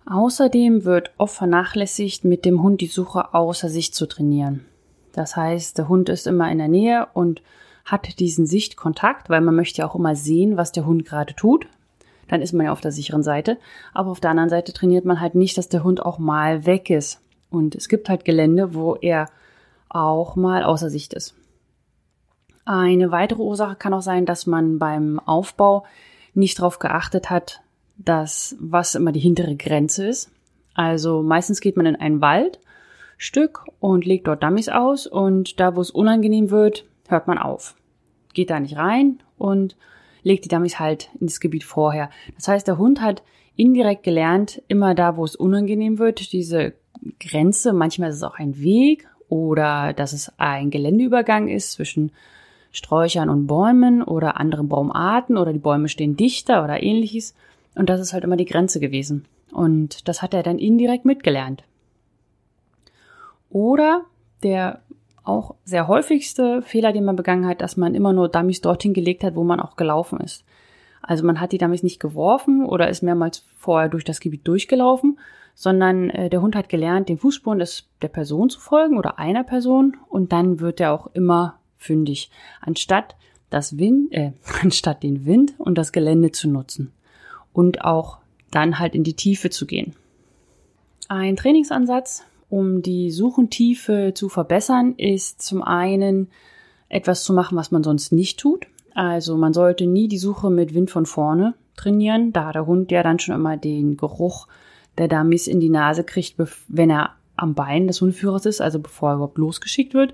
Außerdem 0.09 0.85
wird 0.85 1.11
oft 1.17 1.35
vernachlässigt, 1.35 2.23
mit 2.23 2.45
dem 2.45 2.63
Hund 2.63 2.79
die 2.79 2.87
Suche 2.87 3.33
außer 3.33 3.67
sich 3.67 3.93
zu 3.93 4.07
trainieren. 4.07 4.65
Das 5.11 5.35
heißt, 5.35 5.77
der 5.77 5.89
Hund 5.89 6.07
ist 6.07 6.27
immer 6.27 6.49
in 6.49 6.59
der 6.59 6.69
Nähe 6.69 7.07
und 7.13 7.41
hat 7.83 8.19
diesen 8.19 8.45
Sichtkontakt, 8.45 9.29
weil 9.29 9.41
man 9.41 9.55
möchte 9.55 9.79
ja 9.79 9.87
auch 9.87 9.95
immer 9.95 10.15
sehen, 10.15 10.55
was 10.55 10.71
der 10.71 10.85
Hund 10.85 11.03
gerade 11.03 11.35
tut. 11.35 11.67
Dann 12.29 12.41
ist 12.41 12.53
man 12.53 12.67
ja 12.67 12.71
auf 12.71 12.81
der 12.81 12.91
sicheren 12.91 13.23
Seite. 13.23 13.57
Aber 13.93 14.11
auf 14.11 14.19
der 14.19 14.31
anderen 14.31 14.49
Seite 14.49 14.71
trainiert 14.71 15.03
man 15.03 15.19
halt 15.19 15.35
nicht, 15.35 15.57
dass 15.57 15.67
der 15.67 15.83
Hund 15.83 16.05
auch 16.05 16.19
mal 16.19 16.65
weg 16.65 16.89
ist. 16.89 17.21
Und 17.49 17.75
es 17.75 17.89
gibt 17.89 18.07
halt 18.07 18.23
Gelände, 18.23 18.73
wo 18.73 18.95
er 18.95 19.27
auch 19.89 20.35
mal 20.35 20.63
außer 20.63 20.89
Sicht 20.89 21.13
ist. 21.13 21.35
Eine 22.65 23.11
weitere 23.11 23.41
Ursache 23.41 23.75
kann 23.75 23.93
auch 23.93 24.01
sein, 24.01 24.25
dass 24.25 24.45
man 24.45 24.79
beim 24.79 25.19
Aufbau 25.19 25.85
nicht 26.33 26.59
darauf 26.59 26.79
geachtet 26.79 27.29
hat, 27.29 27.61
das, 27.97 28.55
was 28.59 28.95
immer 28.95 29.11
die 29.11 29.19
hintere 29.19 29.55
Grenze 29.55 30.07
ist. 30.07 30.31
Also 30.73 31.23
meistens 31.23 31.59
geht 31.59 31.77
man 31.77 31.87
in 31.87 31.95
ein 31.95 32.21
Waldstück 32.21 33.65
und 33.79 34.05
legt 34.05 34.27
dort 34.27 34.43
Dummies 34.43 34.69
aus 34.69 35.07
und 35.07 35.59
da, 35.59 35.75
wo 35.75 35.81
es 35.81 35.89
unangenehm 35.89 36.51
wird, 36.51 36.85
hört 37.07 37.27
man 37.27 37.37
auf. 37.37 37.75
Geht 38.33 38.51
da 38.51 38.59
nicht 38.59 38.77
rein 38.77 39.23
und 39.37 39.75
legt 40.21 40.45
die 40.45 40.49
Dummies 40.49 40.79
halt 40.79 41.09
ins 41.19 41.39
Gebiet 41.39 41.63
vorher. 41.63 42.09
Das 42.35 42.47
heißt, 42.47 42.67
der 42.67 42.77
Hund 42.77 43.01
hat 43.01 43.23
indirekt 43.55 44.03
gelernt, 44.03 44.61
immer 44.67 44.93
da, 44.93 45.17
wo 45.17 45.25
es 45.25 45.35
unangenehm 45.35 45.97
wird, 45.97 46.31
diese 46.31 46.73
Grenze, 47.19 47.73
manchmal 47.73 48.09
ist 48.09 48.17
es 48.17 48.23
auch 48.23 48.37
ein 48.37 48.59
Weg 48.59 49.07
oder 49.29 49.93
dass 49.93 50.13
es 50.13 50.31
ein 50.37 50.69
Geländeübergang 50.69 51.47
ist 51.47 51.73
zwischen 51.73 52.11
Sträuchern 52.71 53.29
und 53.29 53.47
Bäumen 53.47 54.03
oder 54.03 54.39
anderen 54.39 54.67
Baumarten 54.67 55.37
oder 55.37 55.53
die 55.53 55.59
Bäume 55.59 55.89
stehen 55.89 56.15
dichter 56.15 56.63
oder 56.63 56.83
ähnliches. 56.83 57.33
Und 57.77 57.89
das 57.89 58.01
ist 58.01 58.13
halt 58.13 58.23
immer 58.23 58.37
die 58.37 58.45
Grenze 58.45 58.79
gewesen. 58.79 59.25
Und 59.51 60.07
das 60.07 60.21
hat 60.21 60.33
er 60.33 60.43
dann 60.43 60.57
indirekt 60.57 61.05
mitgelernt. 61.05 61.63
Oder 63.49 64.05
der 64.43 64.81
auch 65.23 65.55
sehr 65.63 65.87
häufigste 65.87 66.61
Fehler, 66.61 66.91
den 66.91 67.05
man 67.05 67.15
begangen 67.15 67.45
hat, 67.45 67.61
dass 67.61 67.77
man 67.77 67.95
immer 67.95 68.13
nur 68.13 68.29
Dummies 68.29 68.61
dorthin 68.61 68.93
gelegt 68.93 69.23
hat, 69.23 69.35
wo 69.35 69.43
man 69.43 69.59
auch 69.59 69.75
gelaufen 69.75 70.19
ist. 70.19 70.43
Also 71.01 71.25
man 71.25 71.39
hat 71.39 71.51
die 71.51 71.57
Dummies 71.57 71.83
nicht 71.83 71.99
geworfen 71.99 72.65
oder 72.65 72.89
ist 72.89 73.03
mehrmals 73.03 73.45
vorher 73.57 73.89
durch 73.89 74.03
das 74.03 74.19
Gebiet 74.19 74.47
durchgelaufen, 74.47 75.19
sondern 75.53 76.09
äh, 76.09 76.29
der 76.29 76.41
Hund 76.41 76.55
hat 76.55 76.69
gelernt, 76.69 77.09
den 77.09 77.17
Fußspuren 77.17 77.59
des, 77.59 77.87
der 78.01 78.07
Person 78.07 78.49
zu 78.49 78.59
folgen 78.59 78.97
oder 78.97 79.19
einer 79.19 79.43
Person 79.43 79.97
und 80.09 80.31
dann 80.31 80.59
wird 80.59 80.79
er 80.79 80.93
auch 80.93 81.07
immer 81.13 81.59
fündig, 81.77 82.31
anstatt 82.61 83.15
das 83.49 83.77
Wind, 83.77 84.11
äh, 84.13 84.31
anstatt 84.61 85.03
den 85.03 85.25
Wind 85.25 85.55
und 85.57 85.77
das 85.77 85.91
Gelände 85.91 86.31
zu 86.31 86.49
nutzen 86.49 86.93
und 87.57 87.83
auch 87.83 88.19
dann 88.51 88.77
halt 88.77 88.93
in 88.93 89.03
die 89.03 89.15
Tiefe 89.15 89.49
zu 89.49 89.65
gehen. 89.65 89.95
Ein 91.07 91.35
Trainingsansatz, 91.35 92.23
um 92.49 92.83
die 92.83 93.09
Suchentiefe 93.09 94.11
zu 94.13 94.29
verbessern, 94.29 94.93
ist 94.95 95.41
zum 95.41 95.63
einen 95.63 96.27
etwas 96.87 97.23
zu 97.23 97.33
machen, 97.33 97.57
was 97.57 97.71
man 97.71 97.83
sonst 97.83 98.11
nicht 98.11 98.39
tut. 98.39 98.67
Also 98.93 99.37
man 99.37 99.53
sollte 99.53 99.87
nie 99.87 100.07
die 100.07 100.19
Suche 100.19 100.51
mit 100.51 100.75
Wind 100.75 100.91
von 100.91 101.07
vorne 101.07 101.55
trainieren, 101.75 102.31
da 102.31 102.51
der 102.51 102.67
Hund 102.67 102.91
ja 102.91 103.01
dann 103.01 103.17
schon 103.17 103.33
immer 103.33 103.57
den 103.57 103.97
Geruch 103.97 104.47
der 104.99 105.07
Dummies 105.07 105.47
in 105.47 105.59
die 105.59 105.69
Nase 105.69 106.03
kriegt, 106.03 106.35
wenn 106.67 106.91
er 106.91 107.15
am 107.37 107.55
Bein 107.55 107.87
des 107.87 108.01
Hundeführers 108.01 108.45
ist, 108.45 108.61
also 108.61 108.79
bevor 108.79 109.09
er 109.09 109.15
überhaupt 109.15 109.39
losgeschickt 109.39 109.95
wird. 109.95 110.13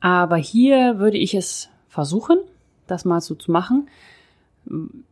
Aber 0.00 0.36
hier 0.36 0.98
würde 0.98 1.16
ich 1.16 1.32
es 1.32 1.70
versuchen, 1.88 2.36
das 2.86 3.06
mal 3.06 3.22
so 3.22 3.34
zu 3.34 3.50
machen 3.50 3.88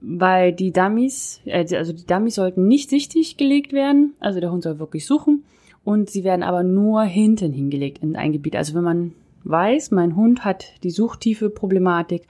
weil 0.01 0.53
die 0.53 0.73
Dummies, 0.73 1.41
äh, 1.45 1.65
also 1.77 1.93
die 1.93 2.07
Dummies 2.07 2.37
sollten 2.37 2.67
nicht 2.67 2.91
sichtig 2.91 3.37
gelegt 3.37 3.73
werden, 3.73 4.15
also 4.21 4.41
der 4.41 4.51
Hund 4.51 4.63
soll 4.63 4.79
wirklich 4.79 5.07
suchen 5.07 5.45
und 5.85 6.11
sie 6.11 6.25
werden 6.25 6.43
aber 6.43 6.63
nur 6.63 7.03
hinten 7.03 7.53
hingelegt 7.53 8.03
in 8.03 8.17
ein 8.17 8.33
Gebiet. 8.33 8.57
Also 8.57 8.75
wenn 8.75 8.85
man 8.85 9.13
weiß, 9.45 9.91
mein 9.91 10.17
Hund 10.17 10.45
hat 10.45 10.67
die 10.83 10.91
Suchtiefe 10.91 11.51
Problematik 11.51 12.27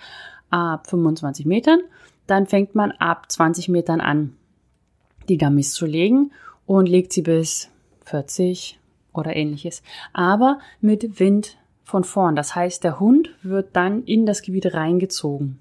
ab 0.51 0.89
25 0.89 1.47
Metern, 1.47 1.81
dann 2.27 2.47
fängt 2.47 2.75
man 2.75 2.91
ab 2.93 3.31
20 3.31 3.69
Metern 3.69 4.01
an, 4.01 4.35
die 5.29 5.39
Dummies 5.39 5.73
zu 5.73 5.87
legen 5.87 6.33
und 6.67 6.89
legt 6.89 7.13
sie 7.13 7.23
bis 7.23 7.71
40 8.05 8.79
oder 9.13 9.37
ähnliches. 9.37 9.83
Aber 10.13 10.59
mit 10.81 11.21
Wind 11.21 11.57
von 11.85 12.03
vorn. 12.03 12.35
Das 12.35 12.55
heißt, 12.55 12.83
der 12.83 12.99
Hund 12.99 13.31
wird 13.43 13.77
dann 13.77 14.05
in 14.05 14.27
das 14.27 14.43
Gebiet 14.43 14.75
reingezogen 14.75 15.61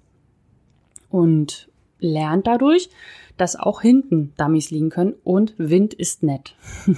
und 1.13 1.69
lernt 1.99 2.47
dadurch, 2.47 2.89
dass 3.37 3.55
auch 3.55 3.81
hinten 3.81 4.33
Dummies 4.37 4.71
liegen 4.71 4.89
können 4.89 5.13
und 5.23 5.53
Wind 5.57 5.93
ist 5.93 6.23
nett. 6.23 6.55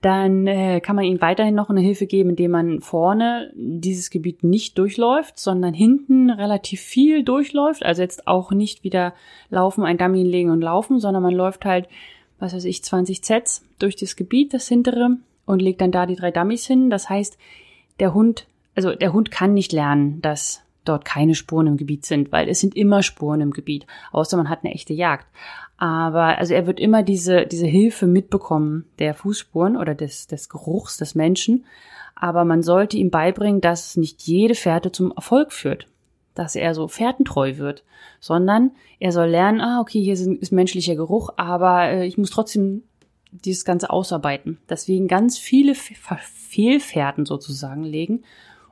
dann 0.00 0.46
äh, 0.46 0.80
kann 0.80 0.96
man 0.96 1.04
ihnen 1.04 1.20
weiterhin 1.20 1.54
noch 1.54 1.70
eine 1.70 1.80
Hilfe 1.80 2.06
geben, 2.06 2.30
indem 2.30 2.50
man 2.50 2.80
vorne 2.80 3.52
dieses 3.54 4.10
Gebiet 4.10 4.42
nicht 4.42 4.78
durchläuft, 4.78 5.38
sondern 5.38 5.74
hinten 5.74 6.30
relativ 6.30 6.80
viel 6.80 7.22
durchläuft. 7.24 7.84
Also 7.84 8.02
jetzt 8.02 8.26
auch 8.26 8.50
nicht 8.52 8.84
wieder 8.84 9.14
laufen, 9.50 9.84
ein 9.84 9.98
Dummy 9.98 10.22
legen 10.22 10.50
und 10.50 10.62
laufen, 10.62 10.98
sondern 10.98 11.22
man 11.22 11.34
läuft 11.34 11.64
halt, 11.66 11.88
was 12.38 12.54
weiß 12.54 12.64
ich, 12.64 12.82
20 12.82 13.24
Sets 13.24 13.64
durch 13.78 13.96
das 13.96 14.16
Gebiet, 14.16 14.54
das 14.54 14.66
hintere, 14.66 15.18
und 15.44 15.62
legt 15.62 15.80
dann 15.80 15.92
da 15.92 16.06
die 16.06 16.16
drei 16.16 16.30
Dummies 16.30 16.66
hin. 16.66 16.90
Das 16.90 17.08
heißt, 17.08 17.38
der 18.00 18.14
Hund, 18.14 18.46
also 18.74 18.94
der 18.94 19.12
Hund 19.12 19.30
kann 19.30 19.54
nicht 19.54 19.72
lernen, 19.72 20.20
dass 20.22 20.62
dort 20.88 21.04
keine 21.04 21.34
Spuren 21.34 21.66
im 21.66 21.76
Gebiet 21.76 22.04
sind, 22.04 22.32
weil 22.32 22.48
es 22.48 22.60
sind 22.60 22.76
immer 22.76 23.02
Spuren 23.02 23.40
im 23.40 23.52
Gebiet, 23.52 23.86
außer 24.12 24.36
man 24.36 24.48
hat 24.48 24.64
eine 24.64 24.74
echte 24.74 24.94
Jagd. 24.94 25.26
Aber 25.78 26.38
also 26.38 26.54
er 26.54 26.66
wird 26.66 26.80
immer 26.80 27.04
diese, 27.04 27.46
diese 27.46 27.66
Hilfe 27.66 28.06
mitbekommen 28.06 28.86
der 28.98 29.14
Fußspuren 29.14 29.76
oder 29.76 29.94
des, 29.94 30.26
des 30.26 30.48
Geruchs 30.48 30.96
des 30.96 31.14
Menschen. 31.14 31.64
Aber 32.16 32.44
man 32.44 32.64
sollte 32.64 32.96
ihm 32.96 33.10
beibringen, 33.10 33.60
dass 33.60 33.96
nicht 33.96 34.22
jede 34.22 34.56
Fährte 34.56 34.90
zum 34.90 35.12
Erfolg 35.12 35.52
führt. 35.52 35.86
Dass 36.34 36.56
er 36.56 36.74
so 36.74 36.88
fährtentreu 36.88 37.58
wird. 37.58 37.84
Sondern 38.18 38.72
er 38.98 39.12
soll 39.12 39.28
lernen, 39.28 39.60
ah, 39.60 39.80
okay, 39.80 40.02
hier 40.02 40.14
ist 40.14 40.50
menschlicher 40.50 40.96
Geruch, 40.96 41.30
aber 41.36 41.84
äh, 41.84 42.06
ich 42.06 42.18
muss 42.18 42.30
trotzdem 42.30 42.82
dieses 43.30 43.64
Ganze 43.64 43.90
ausarbeiten. 43.90 44.58
Deswegen 44.68 45.06
ganz 45.06 45.38
viele 45.38 45.76
Fehlfährten 45.76 47.24
sozusagen 47.24 47.84
legen 47.84 48.24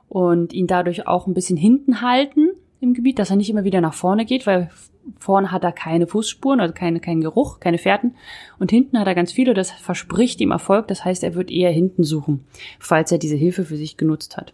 und 0.09 0.53
ihn 0.53 0.67
dadurch 0.67 1.07
auch 1.07 1.27
ein 1.27 1.33
bisschen 1.33 1.57
hinten 1.57 2.01
halten 2.01 2.49
im 2.79 2.93
Gebiet, 2.93 3.19
dass 3.19 3.29
er 3.29 3.35
nicht 3.35 3.49
immer 3.49 3.63
wieder 3.63 3.81
nach 3.81 3.93
vorne 3.93 4.25
geht, 4.25 4.45
weil 4.45 4.69
vorne 5.17 5.51
hat 5.51 5.63
er 5.63 5.71
keine 5.71 6.07
Fußspuren, 6.07 6.59
also 6.59 6.73
keine, 6.73 6.99
keinen 6.99 7.21
Geruch, 7.21 7.59
keine 7.59 7.77
Fährten. 7.77 8.15
Und 8.59 8.71
hinten 8.71 8.99
hat 8.99 9.07
er 9.07 9.15
ganz 9.15 9.31
viele, 9.31 9.53
das 9.53 9.71
verspricht 9.71 10.41
ihm 10.41 10.51
Erfolg. 10.51 10.87
Das 10.87 11.05
heißt, 11.05 11.23
er 11.23 11.35
wird 11.35 11.49
eher 11.49 11.71
hinten 11.71 12.03
suchen, 12.03 12.45
falls 12.79 13.11
er 13.11 13.17
diese 13.17 13.35
Hilfe 13.35 13.63
für 13.63 13.77
sich 13.77 13.97
genutzt 13.97 14.37
hat. 14.37 14.53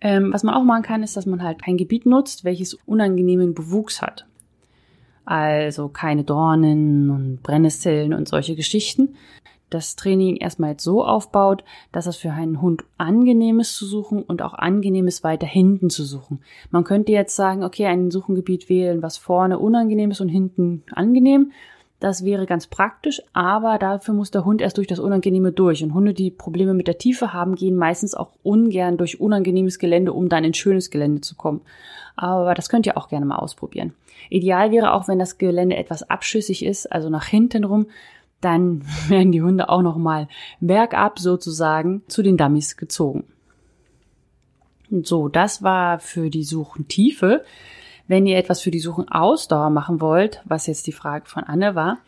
Ähm, 0.00 0.32
was 0.32 0.42
man 0.42 0.54
auch 0.54 0.64
machen 0.64 0.82
kann, 0.82 1.02
ist, 1.02 1.16
dass 1.16 1.26
man 1.26 1.42
halt 1.42 1.58
ein 1.66 1.76
Gebiet 1.76 2.06
nutzt, 2.06 2.44
welches 2.44 2.74
unangenehmen 2.86 3.54
Bewuchs 3.54 4.00
hat. 4.00 4.26
Also 5.24 5.88
keine 5.88 6.24
Dornen 6.24 7.10
und 7.10 7.42
Brennnesseln 7.42 8.14
und 8.14 8.28
solche 8.28 8.56
Geschichten 8.56 9.14
das 9.70 9.96
Training 9.96 10.36
erstmal 10.36 10.72
jetzt 10.72 10.84
so 10.84 11.04
aufbaut, 11.04 11.64
dass 11.92 12.06
es 12.06 12.16
für 12.16 12.32
einen 12.32 12.60
Hund 12.60 12.84
angenehm 12.98 13.60
ist 13.60 13.76
zu 13.76 13.86
suchen 13.86 14.22
und 14.22 14.42
auch 14.42 14.54
angenehm 14.54 15.06
ist, 15.06 15.24
weiter 15.24 15.46
hinten 15.46 15.90
zu 15.90 16.04
suchen. 16.04 16.40
Man 16.70 16.84
könnte 16.84 17.12
jetzt 17.12 17.36
sagen, 17.36 17.64
okay, 17.64 17.86
ein 17.86 18.10
Suchengebiet 18.10 18.68
wählen, 18.68 19.02
was 19.02 19.16
vorne 19.16 19.58
unangenehm 19.58 20.10
ist 20.10 20.20
und 20.20 20.28
hinten 20.28 20.82
angenehm. 20.92 21.52
Das 22.00 22.24
wäre 22.24 22.46
ganz 22.46 22.66
praktisch, 22.66 23.22
aber 23.34 23.78
dafür 23.78 24.14
muss 24.14 24.30
der 24.30 24.46
Hund 24.46 24.62
erst 24.62 24.78
durch 24.78 24.86
das 24.86 24.98
Unangenehme 24.98 25.52
durch. 25.52 25.84
Und 25.84 25.92
Hunde, 25.92 26.14
die 26.14 26.30
Probleme 26.30 26.72
mit 26.72 26.88
der 26.88 26.96
Tiefe 26.96 27.34
haben, 27.34 27.56
gehen 27.56 27.76
meistens 27.76 28.14
auch 28.14 28.32
ungern 28.42 28.96
durch 28.96 29.20
unangenehmes 29.20 29.78
Gelände, 29.78 30.14
um 30.14 30.30
dann 30.30 30.44
in 30.44 30.54
schönes 30.54 30.90
Gelände 30.90 31.20
zu 31.20 31.34
kommen. 31.34 31.60
Aber 32.16 32.54
das 32.54 32.70
könnt 32.70 32.86
ihr 32.86 32.96
auch 32.96 33.08
gerne 33.08 33.26
mal 33.26 33.36
ausprobieren. 33.36 33.92
Ideal 34.30 34.70
wäre 34.70 34.92
auch, 34.94 35.08
wenn 35.08 35.18
das 35.18 35.36
Gelände 35.36 35.76
etwas 35.76 36.08
abschüssig 36.08 36.64
ist, 36.64 36.90
also 36.90 37.10
nach 37.10 37.26
hinten 37.26 37.64
rum, 37.64 37.86
dann 38.40 38.82
werden 39.08 39.32
die 39.32 39.42
Hunde 39.42 39.68
auch 39.68 39.82
nochmal 39.82 40.28
bergab 40.60 41.18
sozusagen 41.18 42.02
zu 42.08 42.22
den 42.22 42.36
Dummies 42.36 42.76
gezogen. 42.76 43.24
So, 45.02 45.28
das 45.28 45.62
war 45.62 46.00
für 46.00 46.30
die 46.30 46.44
Suchentiefe. 46.44 47.44
Wenn 48.08 48.26
ihr 48.26 48.38
etwas 48.38 48.60
für 48.60 48.72
die 48.72 48.80
Suchenausdauer 48.80 49.70
machen 49.70 50.00
wollt, 50.00 50.42
was 50.44 50.66
jetzt 50.66 50.86
die 50.88 50.92
Frage 50.92 51.26
von 51.26 51.44
Anne 51.44 51.76
war, 51.76 51.98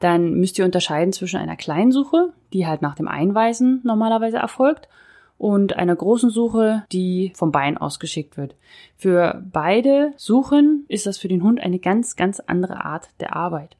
dann 0.00 0.34
müsst 0.34 0.58
ihr 0.58 0.64
unterscheiden 0.64 1.12
zwischen 1.12 1.38
einer 1.38 1.56
kleinen 1.56 1.92
Suche, 1.92 2.32
die 2.52 2.66
halt 2.66 2.82
nach 2.82 2.96
dem 2.96 3.06
Einweisen 3.06 3.80
normalerweise 3.84 4.38
erfolgt, 4.38 4.88
und 5.36 5.76
einer 5.76 5.96
großen 5.96 6.30
Suche, 6.30 6.84
die 6.92 7.32
vom 7.34 7.50
Bein 7.52 7.76
ausgeschickt 7.76 8.36
wird. 8.36 8.54
Für 8.96 9.42
beide 9.52 10.12
Suchen 10.16 10.84
ist 10.88 11.06
das 11.06 11.18
für 11.18 11.28
den 11.28 11.42
Hund 11.42 11.60
eine 11.60 11.78
ganz, 11.78 12.16
ganz 12.16 12.40
andere 12.40 12.84
Art 12.84 13.08
der 13.20 13.34
Arbeit. 13.34 13.76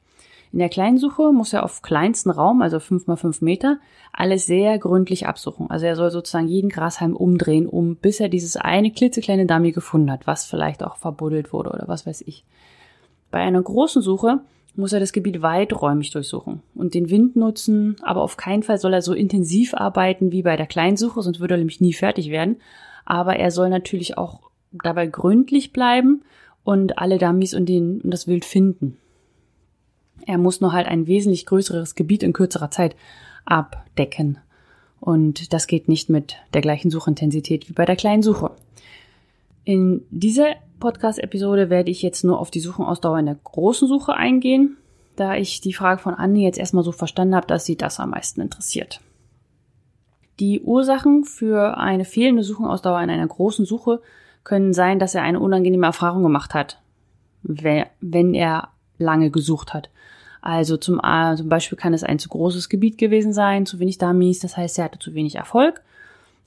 In 0.54 0.61
der 0.61 0.68
Kleinsuche 0.68 1.32
muss 1.32 1.52
er 1.52 1.64
auf 1.64 1.82
kleinsten 1.82 2.30
Raum, 2.30 2.62
also 2.62 2.78
fünf 2.78 3.08
mal 3.08 3.16
fünf 3.16 3.40
Meter, 3.40 3.78
alles 4.12 4.46
sehr 4.46 4.78
gründlich 4.78 5.26
absuchen. 5.26 5.68
Also 5.68 5.87
er 5.87 5.96
soll 5.96 6.12
sozusagen 6.12 6.46
jeden 6.46 6.68
Grashalm 6.68 7.16
umdrehen, 7.16 7.66
um 7.66 7.96
bis 7.96 8.20
er 8.20 8.28
dieses 8.28 8.56
eine 8.56 8.92
klitzekleine 8.92 9.46
Dummy 9.46 9.73
gefunden 9.73 10.12
hat, 10.12 10.28
was 10.28 10.46
vielleicht 10.46 10.84
auch 10.84 10.94
verbuddelt 10.94 11.52
wurde 11.52 11.70
oder 11.70 11.88
was 11.88 12.06
weiß 12.06 12.23
ich. 12.28 12.44
Bei 13.32 13.40
einer 13.40 13.61
großen 13.61 14.00
Suche 14.00 14.42
muss 14.76 14.92
er 14.92 15.00
das 15.00 15.12
Gebiet 15.12 15.42
weiträumig 15.42 16.12
durchsuchen 16.12 16.62
und 16.76 16.94
den 16.94 17.11
Wind 17.11 17.34
nutzen, 17.34 17.96
aber 18.02 18.23
auf 18.23 18.37
keinen 18.37 18.62
Fall 18.62 18.78
soll 18.78 18.94
er 18.94 19.02
so 19.02 19.12
intensiv 19.12 19.75
arbeiten 19.75 20.30
wie 20.30 20.42
bei 20.42 20.56
der 20.56 20.66
Kleinsuche, 20.68 21.20
sonst 21.20 21.40
würde 21.40 21.54
er 21.54 21.58
nämlich 21.58 21.80
nie 21.80 21.94
fertig 21.94 22.30
werden. 22.30 22.58
Aber 23.04 23.34
er 23.34 23.50
soll 23.50 23.70
natürlich 23.70 24.16
auch 24.18 24.50
dabei 24.70 25.08
gründlich 25.08 25.73
bleiben 25.73 26.23
und 26.62 26.96
alle 26.96 27.18
Dummies 27.18 27.54
und, 27.54 27.66
den, 27.68 28.02
und 28.02 28.12
das 28.12 28.28
Wild 28.28 28.44
finden. 28.44 28.99
Er 30.26 30.38
muss 30.38 30.61
nur 30.61 30.73
halt 30.73 30.87
ein 30.87 31.06
wesentlich 31.06 31.47
größeres 31.47 31.94
Gebiet 31.94 32.23
in 32.23 32.33
kürzerer 32.33 32.71
Zeit 32.71 32.97
abdecken. 33.44 34.38
Und 35.00 35.52
das 35.52 35.66
geht 35.66 35.88
nicht 35.88 36.09
mit 36.09 36.37
der 36.54 36.62
gleichen 36.62 36.90
Suchintensität 36.90 37.68
wie 37.68 37.75
bei 37.75 37.85
der 37.85 37.97
kleinen 37.97 38.23
Suche. 38.23 38.52
In 39.64 40.02
dieser 40.11 40.54
Podcast-Episode 40.80 41.71
werde 41.71 41.90
ich 41.90 42.02
jetzt 42.02 42.25
nur 42.25 42.38
auf 42.38 42.50
die 42.50 42.61
Suchenausdauer 42.61 43.18
in 43.18 43.26
der 43.26 43.38
großen 43.42 43.88
Suche 43.88 44.14
eingehen, 44.14 44.76
da 45.16 45.37
ich 45.37 45.61
die 45.61 45.73
Frage 45.73 46.00
von 46.00 46.14
Anne 46.14 46.40
jetzt 46.40 46.59
erstmal 46.59 46.85
so 46.85 46.92
verstanden 46.92 47.35
habe, 47.35 47.47
dass 47.47 47.64
sie 47.64 47.76
das 47.76 48.00
am 48.00 48.11
meisten 48.11 48.40
interessiert. 48.40 49.00
Die 50.40 50.61
Ursachen 50.61 51.25
für 51.25 51.78
eine 51.78 52.04
fehlende 52.04 52.42
Suchenausdauer 52.42 53.00
in 53.02 53.11
einer 53.11 53.26
großen 53.26 53.64
Suche 53.64 54.00
können 54.42 54.73
sein, 54.73 54.99
dass 54.99 55.14
er 55.14 55.23
eine 55.23 55.40
unangenehme 55.40 55.87
Erfahrung 55.87 56.23
gemacht 56.23 56.54
hat, 56.54 56.83
wenn 57.42 58.35
er 58.35 58.68
lange 59.04 59.30
gesucht 59.30 59.75
hat. 59.75 59.90
Also 60.40 60.76
zum, 60.76 61.00
äh, 61.02 61.37
zum 61.37 61.49
Beispiel 61.49 61.78
kann 61.78 61.94
es 61.94 62.04
ein 62.04 62.18
zu 62.18 62.28
großes 62.28 62.68
Gebiet 62.68 62.99
gewesen 62.99 63.32
sein, 63.32 63.64
zu 63.64 63.78
wenig 63.78 63.99
Dummies, 63.99 64.40
das 64.40 64.56
heißt, 64.56 64.78
er 64.78 64.87
hatte 64.87 64.99
zu 64.99 65.14
wenig 65.14 65.37
Erfolg. 65.37 65.82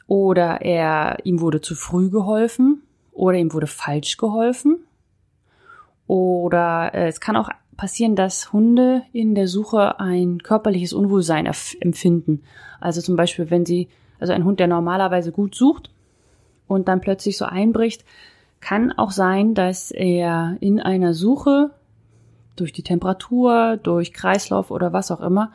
Oder 0.08 0.62
er, 0.62 1.18
ihm 1.24 1.42
wurde 1.42 1.62
zu 1.62 1.76
früh 1.76 2.10
geholfen. 2.10 2.84
Oder 3.12 3.40
ihm 3.40 3.54
wurde 3.54 3.68
falsch 3.68 4.18
geholfen. 4.18 4.78
Oder 6.06 6.94
äh, 6.94 7.08
es 7.08 7.20
kann 7.20 7.36
auch 7.36 7.50
passieren, 7.76 8.16
dass 8.16 8.54
Hunde 8.54 9.04
in 9.12 9.36
der 9.36 9.48
Suche 9.48 10.00
ein 10.00 10.44
körperliches 10.44 10.94
Unwohlsein 10.94 11.50
empfinden. 11.80 12.44
Also 12.80 13.02
zum 13.02 13.16
Beispiel, 13.16 13.50
wenn 13.50 13.66
sie, 13.66 13.88
also 14.20 14.34
ein 14.34 14.46
Hund, 14.46 14.60
der 14.60 14.68
normalerweise 14.68 15.32
gut 15.32 15.56
sucht 15.56 15.92
und 16.68 16.88
dann 16.88 17.02
plötzlich 17.02 17.38
so 17.38 17.46
einbricht, 17.46 18.06
kann 18.60 18.92
auch 18.92 19.12
sein, 19.12 19.54
dass 19.54 19.92
er 19.92 20.58
in 20.60 20.80
einer 20.80 21.14
Suche 21.14 21.72
durch 22.60 22.74
die 22.74 22.84
Temperatur, 22.84 23.78
durch 23.78 24.14
Kreislauf 24.14 24.72
oder 24.72 24.94
was 24.94 25.12
auch 25.12 25.22
immer, 25.22 25.52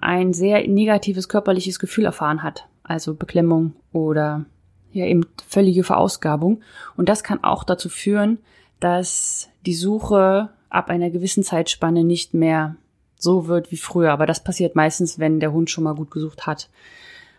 ein 0.00 0.32
sehr 0.32 0.66
negatives 0.66 1.28
körperliches 1.28 1.78
Gefühl 1.78 2.04
erfahren 2.04 2.42
hat. 2.42 2.66
Also 2.82 3.14
Beklemmung 3.14 3.74
oder 3.92 4.44
ja 4.92 5.06
eben 5.06 5.26
völlige 5.46 5.84
Verausgabung. 5.84 6.60
Und 6.96 7.08
das 7.08 7.22
kann 7.24 7.42
auch 7.44 7.64
dazu 7.64 7.88
führen, 7.88 8.38
dass 8.80 9.48
die 9.64 9.74
Suche 9.74 10.50
ab 10.68 10.88
einer 10.88 11.10
gewissen 11.10 11.44
Zeitspanne 11.44 12.04
nicht 12.04 12.34
mehr 12.34 12.76
so 13.16 13.46
wird 13.46 13.70
wie 13.70 13.76
früher. 13.76 14.10
Aber 14.10 14.26
das 14.26 14.42
passiert 14.42 14.74
meistens, 14.74 15.18
wenn 15.18 15.40
der 15.40 15.52
Hund 15.52 15.70
schon 15.70 15.84
mal 15.84 15.94
gut 15.94 16.10
gesucht 16.10 16.46
hat. 16.46 16.68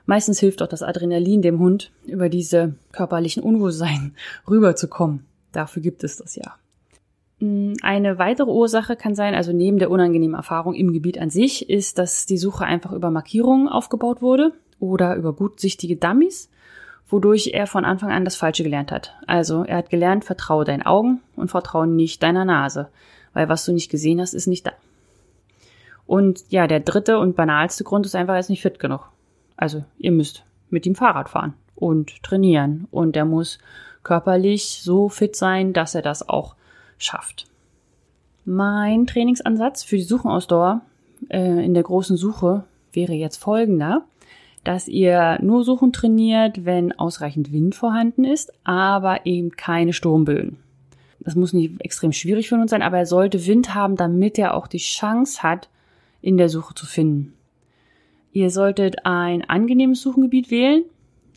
Meistens 0.05 0.39
hilft 0.39 0.61
auch 0.61 0.67
das 0.67 0.83
Adrenalin 0.83 1.41
dem 1.41 1.59
Hund, 1.59 1.91
über 2.05 2.29
diese 2.29 2.75
körperlichen 2.91 3.43
Unwohlsein 3.43 4.15
rüberzukommen. 4.49 5.25
Dafür 5.51 5.81
gibt 5.81 6.03
es 6.03 6.17
das 6.17 6.35
ja. 6.35 6.55
Mm, 7.43 7.73
eine 7.81 8.19
weitere 8.19 8.49
Ursache 8.49 8.95
kann 8.95 9.15
sein, 9.15 9.35
also 9.35 9.51
neben 9.51 9.77
der 9.77 9.91
unangenehmen 9.91 10.35
Erfahrung 10.35 10.73
im 10.75 10.93
Gebiet 10.93 11.19
an 11.19 11.29
sich, 11.29 11.69
ist, 11.69 11.97
dass 11.97 12.25
die 12.25 12.37
Suche 12.37 12.63
einfach 12.63 12.93
über 12.93 13.11
Markierungen 13.11 13.67
aufgebaut 13.67 14.21
wurde 14.21 14.53
oder 14.79 15.15
über 15.17 15.33
gutsichtige 15.33 15.97
Dummies, 15.97 16.49
wodurch 17.09 17.51
er 17.53 17.67
von 17.67 17.83
Anfang 17.83 18.11
an 18.11 18.23
das 18.23 18.37
Falsche 18.37 18.63
gelernt 18.63 18.93
hat. 18.93 19.15
Also 19.27 19.63
er 19.65 19.77
hat 19.77 19.89
gelernt, 19.89 20.23
vertraue 20.23 20.63
deinen 20.63 20.83
Augen 20.83 21.19
und 21.35 21.51
vertraue 21.51 21.85
nicht 21.85 22.23
deiner 22.23 22.45
Nase, 22.45 22.87
weil 23.33 23.49
was 23.49 23.65
du 23.65 23.73
nicht 23.73 23.91
gesehen 23.91 24.21
hast, 24.21 24.33
ist 24.33 24.47
nicht 24.47 24.65
da. 24.65 24.71
Und 26.07 26.45
ja, 26.49 26.67
der 26.67 26.79
dritte 26.79 27.19
und 27.19 27.35
banalste 27.35 27.83
Grund 27.83 28.05
ist 28.05 28.15
einfach, 28.15 28.35
er 28.35 28.39
ist 28.39 28.49
nicht 28.49 28.61
fit 28.61 28.79
genug. 28.79 29.09
Also 29.57 29.83
ihr 29.97 30.13
müsst 30.13 30.45
mit 30.69 30.85
ihm 30.85 30.95
Fahrrad 30.95 31.29
fahren 31.29 31.55
und 31.75 32.23
trainieren. 32.23 32.87
Und 32.89 33.17
er 33.17 33.25
muss 33.25 33.59
körperlich 34.03 34.79
so 34.81 35.09
fit 35.09 35.35
sein, 35.35 35.73
dass 35.73 35.95
er 35.95 36.01
das 36.01 36.27
auch 36.27 36.55
schafft. 36.97 37.47
Mein 38.45 39.07
Trainingsansatz 39.07 39.83
für 39.83 39.95
die 39.95 40.03
Suchenausdauer 40.03 40.81
äh, 41.29 41.63
in 41.65 41.73
der 41.73 41.83
großen 41.83 42.17
Suche 42.17 42.65
wäre 42.91 43.13
jetzt 43.13 43.37
folgender, 43.37 44.03
dass 44.63 44.87
ihr 44.87 45.39
nur 45.41 45.63
Suchen 45.63 45.91
trainiert, 45.91 46.65
wenn 46.65 46.91
ausreichend 46.97 47.51
Wind 47.51 47.75
vorhanden 47.75 48.23
ist, 48.23 48.53
aber 48.63 49.25
eben 49.25 49.51
keine 49.51 49.93
Sturmböen. 49.93 50.57
Das 51.19 51.35
muss 51.35 51.53
nicht 51.53 51.81
extrem 51.81 52.11
schwierig 52.11 52.49
für 52.49 52.55
uns 52.55 52.71
sein, 52.71 52.81
aber 52.81 52.97
er 52.97 53.05
sollte 53.05 53.45
Wind 53.45 53.73
haben, 53.73 53.95
damit 53.95 54.37
er 54.37 54.55
auch 54.55 54.67
die 54.67 54.77
Chance 54.77 55.41
hat, 55.41 55.69
in 56.21 56.37
der 56.37 56.49
Suche 56.49 56.73
zu 56.75 56.85
finden. 56.85 57.33
Ihr 58.31 58.49
solltet 58.49 59.05
ein 59.05 59.47
angenehmes 59.47 60.01
Suchengebiet 60.01 60.49
wählen, 60.49 60.83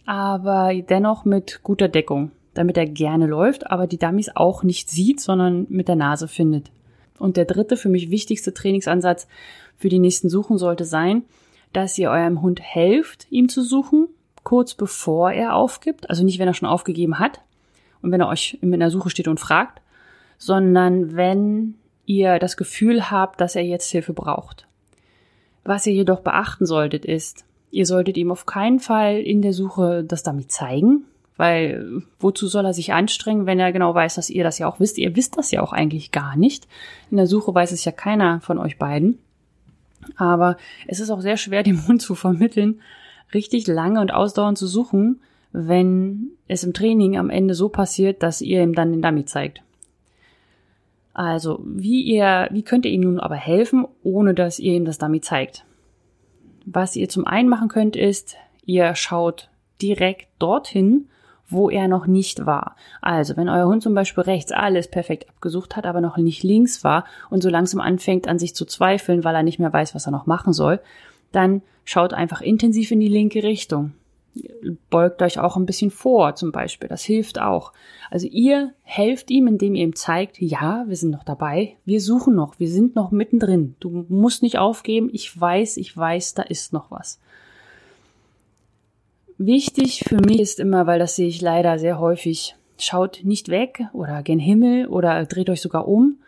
aber 0.06 0.72
dennoch 0.74 1.24
mit 1.24 1.60
guter 1.62 1.88
Deckung, 1.88 2.30
damit 2.58 2.76
er 2.76 2.86
gerne 2.86 3.26
läuft, 3.26 3.70
aber 3.70 3.86
die 3.86 3.98
Dummies 3.98 4.30
auch 4.34 4.62
nicht 4.62 4.90
sieht, 4.90 5.20
sondern 5.20 5.66
mit 5.68 5.88
der 5.88 5.96
Nase 5.96 6.28
findet. 6.28 6.70
Und 7.18 7.36
der 7.36 7.44
dritte, 7.44 7.76
für 7.76 7.88
mich 7.88 8.10
wichtigste 8.10 8.52
Trainingsansatz 8.52 9.26
für 9.76 9.88
die 9.88 9.98
nächsten 9.98 10.28
Suchen 10.28 10.58
sollte 10.58 10.84
sein, 10.84 11.24
dass 11.72 11.98
ihr 11.98 12.10
eurem 12.10 12.42
Hund 12.42 12.60
helft, 12.62 13.26
ihm 13.30 13.48
zu 13.48 13.62
suchen, 13.62 14.08
kurz 14.44 14.74
bevor 14.74 15.32
er 15.32 15.54
aufgibt. 15.54 16.08
Also 16.08 16.24
nicht, 16.24 16.38
wenn 16.38 16.48
er 16.48 16.54
schon 16.54 16.68
aufgegeben 16.68 17.18
hat 17.18 17.40
und 18.02 18.12
wenn 18.12 18.20
er 18.20 18.28
euch 18.28 18.58
in 18.62 18.78
der 18.78 18.90
Suche 18.90 19.10
steht 19.10 19.28
und 19.28 19.40
fragt, 19.40 19.82
sondern 20.38 21.16
wenn 21.16 21.74
ihr 22.04 22.38
das 22.38 22.56
Gefühl 22.56 23.10
habt, 23.10 23.40
dass 23.40 23.56
er 23.56 23.64
jetzt 23.64 23.90
Hilfe 23.90 24.12
braucht. 24.12 24.66
Was 25.64 25.86
ihr 25.86 25.92
jedoch 25.92 26.20
beachten 26.20 26.64
solltet 26.64 27.04
ist, 27.04 27.44
ihr 27.70 27.86
solltet 27.86 28.16
ihm 28.16 28.30
auf 28.30 28.46
keinen 28.46 28.78
Fall 28.78 29.18
in 29.18 29.42
der 29.42 29.52
Suche 29.52 30.04
das 30.04 30.22
damit 30.22 30.52
zeigen, 30.52 31.04
weil 31.36 32.02
wozu 32.18 32.46
soll 32.48 32.64
er 32.64 32.72
sich 32.72 32.92
anstrengen, 32.92 33.46
wenn 33.46 33.60
er 33.60 33.72
genau 33.72 33.94
weiß, 33.94 34.14
dass 34.14 34.30
ihr 34.30 34.44
das 34.44 34.58
ja 34.58 34.68
auch 34.68 34.80
wisst? 34.80 34.98
Ihr 34.98 35.16
wisst 35.16 35.36
das 35.36 35.50
ja 35.50 35.62
auch 35.62 35.72
eigentlich 35.72 36.12
gar 36.12 36.36
nicht. 36.36 36.66
In 37.10 37.18
der 37.18 37.26
Suche 37.26 37.54
weiß 37.54 37.72
es 37.72 37.84
ja 37.84 37.92
keiner 37.92 38.40
von 38.40 38.58
euch 38.58 38.78
beiden. 38.78 39.18
Aber 40.16 40.56
es 40.86 41.00
ist 41.00 41.10
auch 41.10 41.20
sehr 41.20 41.36
schwer, 41.36 41.62
dem 41.64 41.86
Hund 41.86 42.00
zu 42.00 42.14
vermitteln, 42.14 42.80
richtig 43.34 43.66
lange 43.66 44.00
und 44.00 44.12
ausdauernd 44.12 44.56
zu 44.56 44.66
suchen, 44.66 45.20
wenn 45.52 46.30
es 46.48 46.64
im 46.64 46.72
Training 46.72 47.16
am 47.16 47.30
Ende 47.30 47.54
so 47.54 47.68
passiert, 47.68 48.22
dass 48.22 48.40
ihr 48.40 48.62
ihm 48.62 48.74
dann 48.74 48.92
den 48.92 49.02
Dummy 49.02 49.24
zeigt. 49.24 49.62
Also, 51.14 51.60
wie 51.64 52.02
ihr, 52.02 52.48
wie 52.50 52.62
könnt 52.62 52.84
ihr 52.84 52.92
ihm 52.92 53.00
nun 53.00 53.20
aber 53.20 53.36
helfen, 53.36 53.86
ohne 54.02 54.34
dass 54.34 54.58
ihr 54.58 54.74
ihm 54.74 54.84
das 54.84 54.98
Dummy 54.98 55.22
zeigt? 55.22 55.64
Was 56.66 56.94
ihr 56.94 57.08
zum 57.08 57.26
einen 57.26 57.48
machen 57.48 57.68
könnt, 57.68 57.96
ist, 57.96 58.36
ihr 58.66 58.94
schaut 58.94 59.48
direkt 59.80 60.28
dorthin, 60.38 61.08
wo 61.48 61.70
er 61.70 61.88
noch 61.88 62.06
nicht 62.06 62.46
war. 62.46 62.76
Also, 63.00 63.36
wenn 63.36 63.48
euer 63.48 63.66
Hund 63.66 63.82
zum 63.82 63.94
Beispiel 63.94 64.24
rechts 64.24 64.52
alles 64.52 64.88
perfekt 64.88 65.28
abgesucht 65.28 65.76
hat, 65.76 65.86
aber 65.86 66.00
noch 66.00 66.16
nicht 66.16 66.42
links 66.42 66.84
war 66.84 67.04
und 67.30 67.42
so 67.42 67.48
langsam 67.48 67.80
anfängt 67.80 68.28
an 68.28 68.38
sich 68.38 68.54
zu 68.54 68.64
zweifeln, 68.64 69.24
weil 69.24 69.34
er 69.34 69.42
nicht 69.42 69.58
mehr 69.58 69.72
weiß, 69.72 69.94
was 69.94 70.06
er 70.06 70.12
noch 70.12 70.26
machen 70.26 70.52
soll, 70.52 70.80
dann 71.32 71.62
schaut 71.84 72.12
einfach 72.12 72.40
intensiv 72.40 72.90
in 72.90 73.00
die 73.00 73.08
linke 73.08 73.42
Richtung. 73.42 73.92
Beugt 74.90 75.22
euch 75.22 75.38
auch 75.38 75.56
ein 75.56 75.64
bisschen 75.64 75.90
vor, 75.90 76.34
zum 76.34 76.52
Beispiel. 76.52 76.88
Das 76.88 77.02
hilft 77.02 77.40
auch. 77.40 77.72
Also 78.10 78.26
ihr 78.26 78.72
helft 78.82 79.30
ihm, 79.30 79.46
indem 79.46 79.74
ihr 79.74 79.84
ihm 79.84 79.94
zeigt, 79.94 80.40
ja, 80.40 80.84
wir 80.86 80.96
sind 80.96 81.10
noch 81.10 81.24
dabei, 81.24 81.76
wir 81.86 82.02
suchen 82.02 82.34
noch, 82.34 82.58
wir 82.58 82.68
sind 82.68 82.96
noch 82.96 83.10
mittendrin. 83.10 83.76
Du 83.80 84.04
musst 84.08 84.42
nicht 84.42 84.58
aufgeben. 84.58 85.08
Ich 85.12 85.40
weiß, 85.40 85.78
ich 85.78 85.96
weiß, 85.96 86.34
da 86.34 86.42
ist 86.42 86.74
noch 86.74 86.90
was. 86.90 87.18
Wichtig 89.38 90.04
für 90.08 90.16
mich 90.16 90.40
ist 90.40 90.60
immer, 90.60 90.86
weil 90.86 90.98
das 90.98 91.16
sehe 91.16 91.28
ich 91.28 91.42
leider 91.42 91.78
sehr 91.78 91.98
häufig, 91.98 92.56
schaut 92.78 93.20
nicht 93.22 93.48
weg 93.50 93.84
oder 93.92 94.22
gen 94.22 94.38
Himmel 94.38 94.86
oder 94.86 95.26
dreht 95.26 95.50
euch 95.50 95.60
sogar 95.60 95.86
um. 95.86 96.18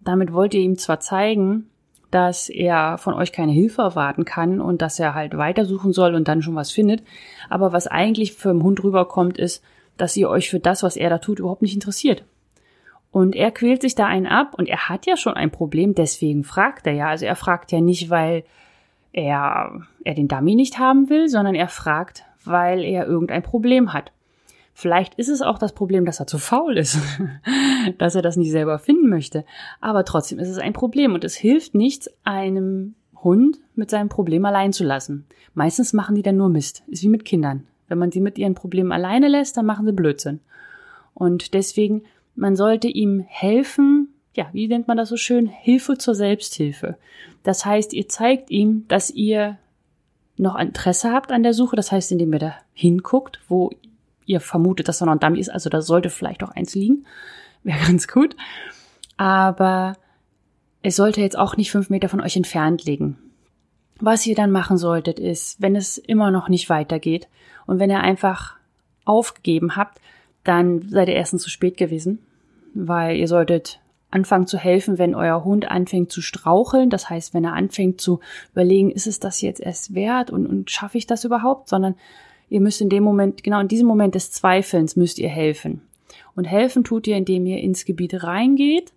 Damit 0.00 0.32
wollt 0.32 0.54
ihr 0.54 0.60
ihm 0.60 0.76
zwar 0.76 0.98
zeigen, 0.98 1.70
dass 2.10 2.48
er 2.48 2.98
von 2.98 3.14
euch 3.14 3.30
keine 3.30 3.52
Hilfe 3.52 3.82
erwarten 3.82 4.24
kann 4.24 4.60
und 4.60 4.82
dass 4.82 4.98
er 4.98 5.14
halt 5.14 5.36
weitersuchen 5.36 5.92
soll 5.92 6.14
und 6.14 6.26
dann 6.26 6.42
schon 6.42 6.56
was 6.56 6.72
findet, 6.72 7.04
aber 7.48 7.72
was 7.72 7.86
eigentlich 7.86 8.32
für 8.32 8.52
den 8.52 8.64
Hund 8.64 8.82
rüberkommt, 8.82 9.38
ist, 9.38 9.62
dass 9.96 10.16
ihr 10.16 10.28
euch 10.28 10.50
für 10.50 10.58
das, 10.58 10.82
was 10.82 10.96
er 10.96 11.10
da 11.10 11.18
tut, 11.18 11.38
überhaupt 11.38 11.62
nicht 11.62 11.74
interessiert. 11.74 12.24
Und 13.12 13.36
er 13.36 13.50
quält 13.50 13.82
sich 13.82 13.94
da 13.94 14.06
einen 14.06 14.26
ab 14.26 14.54
und 14.56 14.68
er 14.68 14.88
hat 14.88 15.06
ja 15.06 15.16
schon 15.16 15.34
ein 15.34 15.50
Problem, 15.50 15.94
deswegen 15.94 16.42
fragt 16.42 16.86
er 16.86 16.94
ja. 16.94 17.08
Also 17.08 17.26
er 17.26 17.36
fragt 17.36 17.70
ja 17.70 17.80
nicht, 17.80 18.08
weil 18.08 18.44
er, 19.12 19.82
er 20.04 20.14
den 20.14 20.28
Dummy 20.28 20.54
nicht 20.54 20.78
haben 20.78 21.10
will, 21.10 21.28
sondern 21.28 21.54
er 21.54 21.68
fragt, 21.68 22.24
weil 22.44 22.84
er 22.84 23.06
irgendein 23.06 23.42
Problem 23.42 23.92
hat. 23.92 24.12
Vielleicht 24.72 25.14
ist 25.16 25.28
es 25.28 25.42
auch 25.42 25.58
das 25.58 25.72
Problem, 25.72 26.06
dass 26.06 26.20
er 26.20 26.26
zu 26.26 26.38
faul 26.38 26.78
ist, 26.78 26.98
dass 27.98 28.14
er 28.14 28.22
das 28.22 28.36
nicht 28.36 28.50
selber 28.50 28.78
finden 28.78 29.08
möchte. 29.08 29.44
Aber 29.80 30.04
trotzdem 30.04 30.38
ist 30.38 30.48
es 30.48 30.58
ein 30.58 30.72
Problem 30.72 31.14
und 31.14 31.24
es 31.24 31.34
hilft 31.34 31.74
nichts, 31.74 32.10
einem 32.24 32.94
Hund 33.22 33.58
mit 33.74 33.90
seinem 33.90 34.08
Problem 34.08 34.44
allein 34.44 34.72
zu 34.72 34.84
lassen. 34.84 35.26
Meistens 35.54 35.92
machen 35.92 36.14
die 36.14 36.22
dann 36.22 36.36
nur 36.36 36.48
Mist. 36.48 36.82
Ist 36.86 37.02
wie 37.02 37.08
mit 37.08 37.24
Kindern. 37.24 37.66
Wenn 37.88 37.98
man 37.98 38.12
sie 38.12 38.20
mit 38.20 38.38
ihren 38.38 38.54
Problemen 38.54 38.92
alleine 38.92 39.28
lässt, 39.28 39.56
dann 39.56 39.66
machen 39.66 39.84
sie 39.84 39.92
Blödsinn. 39.92 40.40
Und 41.12 41.54
deswegen, 41.54 42.04
man 42.34 42.56
sollte 42.56 42.88
ihm 42.88 43.20
helfen, 43.26 44.14
ja, 44.34 44.48
wie 44.52 44.68
nennt 44.68 44.88
man 44.88 44.96
das 44.96 45.08
so 45.08 45.16
schön? 45.16 45.46
Hilfe 45.46 45.98
zur 45.98 46.14
Selbsthilfe. 46.14 46.96
Das 47.42 47.66
heißt, 47.66 47.92
ihr 47.92 48.08
zeigt 48.08 48.50
ihm, 48.50 48.86
dass 48.88 49.10
ihr 49.10 49.58
noch 50.40 50.58
Interesse 50.58 51.12
habt 51.12 51.32
an 51.32 51.42
der 51.42 51.54
Suche, 51.54 51.76
das 51.76 51.92
heißt, 51.92 52.12
indem 52.12 52.32
ihr 52.32 52.38
da 52.38 52.54
hinguckt, 52.72 53.40
wo 53.48 53.70
ihr 54.26 54.40
vermutet, 54.40 54.88
dass 54.88 54.98
da 54.98 55.06
noch 55.06 55.12
ein 55.12 55.20
Dummy 55.20 55.38
ist, 55.38 55.50
also 55.50 55.70
da 55.70 55.82
sollte 55.82 56.10
vielleicht 56.10 56.42
auch 56.42 56.50
eins 56.50 56.74
liegen, 56.74 57.04
wäre 57.62 57.78
ganz 57.86 58.08
gut. 58.08 58.36
Aber 59.16 59.96
es 60.82 60.96
sollte 60.96 61.20
jetzt 61.20 61.38
auch 61.38 61.56
nicht 61.56 61.70
fünf 61.70 61.90
Meter 61.90 62.08
von 62.08 62.20
euch 62.20 62.36
entfernt 62.36 62.84
liegen. 62.84 63.18
Was 64.00 64.26
ihr 64.26 64.34
dann 64.34 64.50
machen 64.50 64.78
solltet, 64.78 65.18
ist, 65.18 65.60
wenn 65.60 65.76
es 65.76 65.98
immer 65.98 66.30
noch 66.30 66.48
nicht 66.48 66.70
weitergeht 66.70 67.28
und 67.66 67.78
wenn 67.78 67.90
ihr 67.90 68.00
einfach 68.00 68.56
aufgegeben 69.04 69.76
habt, 69.76 70.00
dann 70.42 70.88
seid 70.88 71.08
ihr 71.08 71.16
erstens 71.16 71.42
zu 71.42 71.50
spät 71.50 71.76
gewesen, 71.76 72.20
weil 72.72 73.16
ihr 73.16 73.28
solltet 73.28 73.79
anfangen 74.10 74.46
zu 74.46 74.58
helfen, 74.58 74.98
wenn 74.98 75.14
euer 75.14 75.44
Hund 75.44 75.70
anfängt 75.70 76.10
zu 76.10 76.22
straucheln. 76.22 76.90
Das 76.90 77.08
heißt, 77.08 77.34
wenn 77.34 77.44
er 77.44 77.54
anfängt 77.54 78.00
zu 78.00 78.20
überlegen, 78.52 78.90
ist 78.90 79.06
es 79.06 79.20
das 79.20 79.40
jetzt 79.40 79.60
erst 79.60 79.94
wert 79.94 80.30
und, 80.30 80.46
und 80.46 80.70
schaffe 80.70 80.98
ich 80.98 81.06
das 81.06 81.24
überhaupt? 81.24 81.68
Sondern 81.68 81.94
ihr 82.48 82.60
müsst 82.60 82.80
in 82.80 82.88
dem 82.88 83.04
Moment, 83.04 83.42
genau 83.42 83.60
in 83.60 83.68
diesem 83.68 83.86
Moment 83.86 84.14
des 84.14 84.32
Zweifelns 84.32 84.96
müsst 84.96 85.18
ihr 85.18 85.28
helfen. 85.28 85.82
Und 86.34 86.44
helfen 86.44 86.84
tut 86.84 87.06
ihr, 87.06 87.16
indem 87.16 87.46
ihr 87.46 87.58
ins 87.58 87.84
Gebiet 87.84 88.22
reingeht 88.22 88.92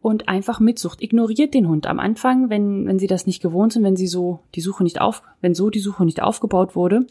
und 0.00 0.28
einfach 0.28 0.60
mitsucht. 0.60 1.02
Ignoriert 1.02 1.54
den 1.54 1.68
Hund 1.68 1.86
am 1.86 1.98
Anfang, 1.98 2.50
wenn, 2.50 2.86
wenn 2.86 2.98
sie 2.98 3.06
das 3.06 3.26
nicht 3.26 3.42
gewohnt 3.42 3.72
sind, 3.72 3.84
wenn 3.84 3.96
sie 3.96 4.06
so 4.06 4.40
die 4.54 4.60
Suche 4.60 4.84
nicht 4.84 5.00
auf, 5.00 5.22
wenn 5.40 5.54
so 5.54 5.70
die 5.70 5.80
Suche 5.80 6.04
nicht 6.04 6.22
aufgebaut 6.22 6.76
wurde, 6.76 7.06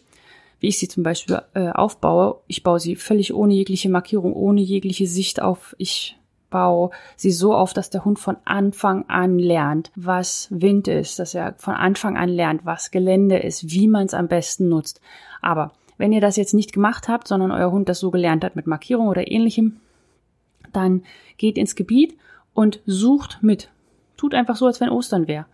wie 0.59 0.67
ich 0.67 0.79
sie 0.79 0.87
zum 0.87 1.03
Beispiel 1.03 1.41
äh, 1.53 1.69
aufbaue. 1.69 2.37
Ich 2.47 2.63
baue 2.63 2.79
sie 2.79 2.95
völlig 2.95 3.33
ohne 3.33 3.53
jegliche 3.53 3.89
Markierung, 3.89 4.33
ohne 4.33 4.61
jegliche 4.61 5.07
Sicht 5.07 5.41
auf. 5.41 5.75
Ich 5.77 6.17
Bau 6.49 6.91
sie 7.15 7.31
so 7.31 7.53
auf, 7.53 7.73
dass 7.73 7.89
der 7.89 8.05
Hund 8.05 8.19
von 8.19 8.37
Anfang 8.45 9.05
an 9.07 9.37
lernt, 9.37 9.91
was 9.95 10.47
Wind 10.49 10.87
ist, 10.87 11.19
dass 11.19 11.33
er 11.35 11.55
von 11.57 11.73
Anfang 11.73 12.17
an 12.17 12.29
lernt, 12.29 12.65
was 12.65 12.91
Gelände 12.91 13.37
ist, 13.37 13.71
wie 13.71 13.87
man 13.87 14.05
es 14.05 14.13
am 14.13 14.27
besten 14.27 14.69
nutzt. 14.69 15.01
Aber 15.41 15.71
wenn 15.97 16.13
ihr 16.13 16.21
das 16.21 16.37
jetzt 16.37 16.53
nicht 16.53 16.73
gemacht 16.73 17.07
habt, 17.07 17.27
sondern 17.27 17.51
euer 17.51 17.71
Hund 17.71 17.89
das 17.89 17.99
so 17.99 18.11
gelernt 18.11 18.43
hat 18.43 18.55
mit 18.55 18.67
Markierung 18.67 19.07
oder 19.07 19.29
ähnlichem, 19.29 19.79
dann 20.73 21.03
geht 21.37 21.57
ins 21.57 21.75
Gebiet 21.75 22.17
und 22.53 22.81
sucht 22.85 23.39
mit. 23.41 23.69
Tut 24.15 24.33
einfach 24.33 24.55
so, 24.55 24.65
als 24.65 24.79
wenn 24.79 24.89
Ostern 24.89 25.27
wäre. 25.27 25.45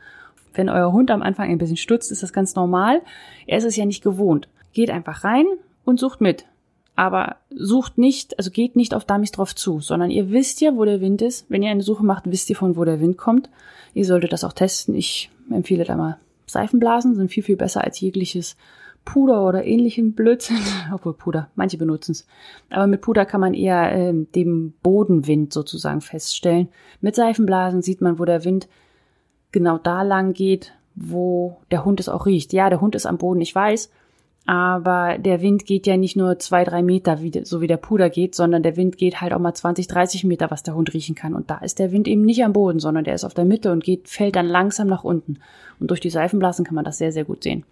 Wenn 0.54 0.70
euer 0.70 0.92
Hund 0.92 1.12
am 1.12 1.22
Anfang 1.22 1.50
ein 1.50 1.58
bisschen 1.58 1.78
stutzt, 1.78 2.12
ist 2.12 2.24
das 2.24 2.34
ganz 2.34 2.56
normal. 2.56 3.02
Er 3.48 3.58
ist 3.58 3.64
es 3.64 3.76
ja 3.76 3.86
nicht 3.86 4.04
gewohnt. 4.04 4.48
Geht 4.74 4.92
einfach 4.92 5.24
rein 5.24 5.46
und 5.86 6.00
sucht 6.00 6.22
mit 6.22 6.46
aber 6.96 7.38
sucht 7.50 7.98
nicht, 7.98 8.38
also 8.38 8.52
geht 8.52 8.76
nicht 8.76 8.94
auf 8.94 9.06
Dummies 9.06 9.32
drauf 9.32 9.56
zu, 9.56 9.80
sondern 9.80 10.12
ihr 10.12 10.30
wisst 10.30 10.62
ja, 10.62 10.76
wo 10.76 10.86
der 10.86 11.02
Wind 11.02 11.22
ist. 11.22 11.46
Wenn 11.50 11.64
ihr 11.64 11.72
eine 11.72 11.82
Suche 11.82 12.06
macht, 12.06 12.30
wisst 12.30 12.50
ihr 12.50 12.56
von 12.56 12.76
wo 12.76 12.86
der 12.86 13.00
Wind 13.00 13.18
kommt. 13.18 13.50
Ihr 13.94 14.06
solltet 14.06 14.32
das 14.32 14.44
auch 14.44 14.54
testen. 14.54 14.96
Ich 14.96 15.32
empfehle 15.50 15.86
da 15.86 15.96
mal 15.96 16.18
Seifenblasen, 16.46 17.16
sind 17.16 17.32
viel, 17.32 17.44
viel 17.44 17.56
besser 17.56 17.84
als 17.84 18.00
jegliches 18.00 18.56
Puder 19.06 19.46
oder 19.46 19.66
ähnlichen 19.66 20.14
Blödsinn. 20.14 20.60
Obwohl 20.94 21.14
Puder, 21.14 21.50
manche 21.56 21.78
benutzen 21.78 22.12
es. 22.12 22.28
Aber 22.70 22.88
mit 22.88 23.02
Puder 23.02 23.26
kann 23.26 23.42
man 23.42 23.56
eher 23.56 23.92
äh, 23.92 24.14
den 24.36 24.74
Bodenwind 24.84 25.52
sozusagen 25.52 26.02
feststellen. 26.02 26.70
Mit 27.02 27.16
Seifenblasen 27.16 27.82
sieht 27.82 28.02
man, 28.02 28.20
wo 28.20 28.26
der 28.26 28.46
Wind 28.46 28.68
genau 29.52 29.78
da 29.78 30.04
lang 30.04 30.34
geht, 30.34 30.74
wo 30.96 31.58
der 31.72 31.86
Hund 31.86 32.00
es 32.00 32.10
auch 32.10 32.28
riecht. 32.28 32.54
Ja, 32.54 32.70
der 32.70 32.82
Hund 32.82 32.94
ist 32.96 33.08
am 33.08 33.18
Boden, 33.18 33.42
ich 33.42 33.54
weiß, 33.54 33.90
Aber 34.46 35.18
der 35.18 35.42
Wind 35.42 35.66
geht 35.66 35.88
ja 35.88 35.96
nicht 35.96 36.18
nur 36.18 36.38
zwei, 36.38 36.66
drei 36.66 36.84
Meter, 36.84 37.22
wie, 37.22 37.32
so 37.46 37.62
wie 37.62 37.68
der 37.68 37.78
Puder 37.78 38.10
geht, 38.10 38.36
sondern 38.36 38.62
der 38.62 38.76
Wind 38.76 38.98
geht 38.98 39.22
halt 39.22 39.34
auch 39.34 39.40
mal 39.40 39.54
20, 39.54 39.88
30 39.88 40.26
Meter, 40.26 40.52
was 40.52 40.64
der 40.64 40.76
Hund 40.76 40.94
riechen 40.94 41.16
kann. 41.16 41.34
Und 41.34 41.50
da 41.50 41.60
ist 41.60 41.80
der 41.80 41.94
Wind 41.94 42.10
eben 42.10 42.24
nicht 42.24 42.44
am 42.44 42.52
Boden, 42.52 42.80
sondern 42.80 43.06
der 43.06 43.16
ist 43.16 43.24
auf 43.24 43.34
der 43.34 43.46
Mitte 43.46 43.72
und 43.72 43.84
geht, 43.84 44.10
fällt 44.10 44.36
dann 44.36 44.48
langsam 44.48 44.88
nach 44.88 45.06
unten. 45.06 45.40
Und 45.80 45.92
durch 45.92 46.02
die 46.02 46.10
Seifenblasen 46.10 46.66
kann 46.66 46.76
man 46.76 46.84
das 46.84 46.98
sehr, 46.98 47.14
sehr 47.14 47.24
gut 47.24 47.44
sehen. 47.44 47.64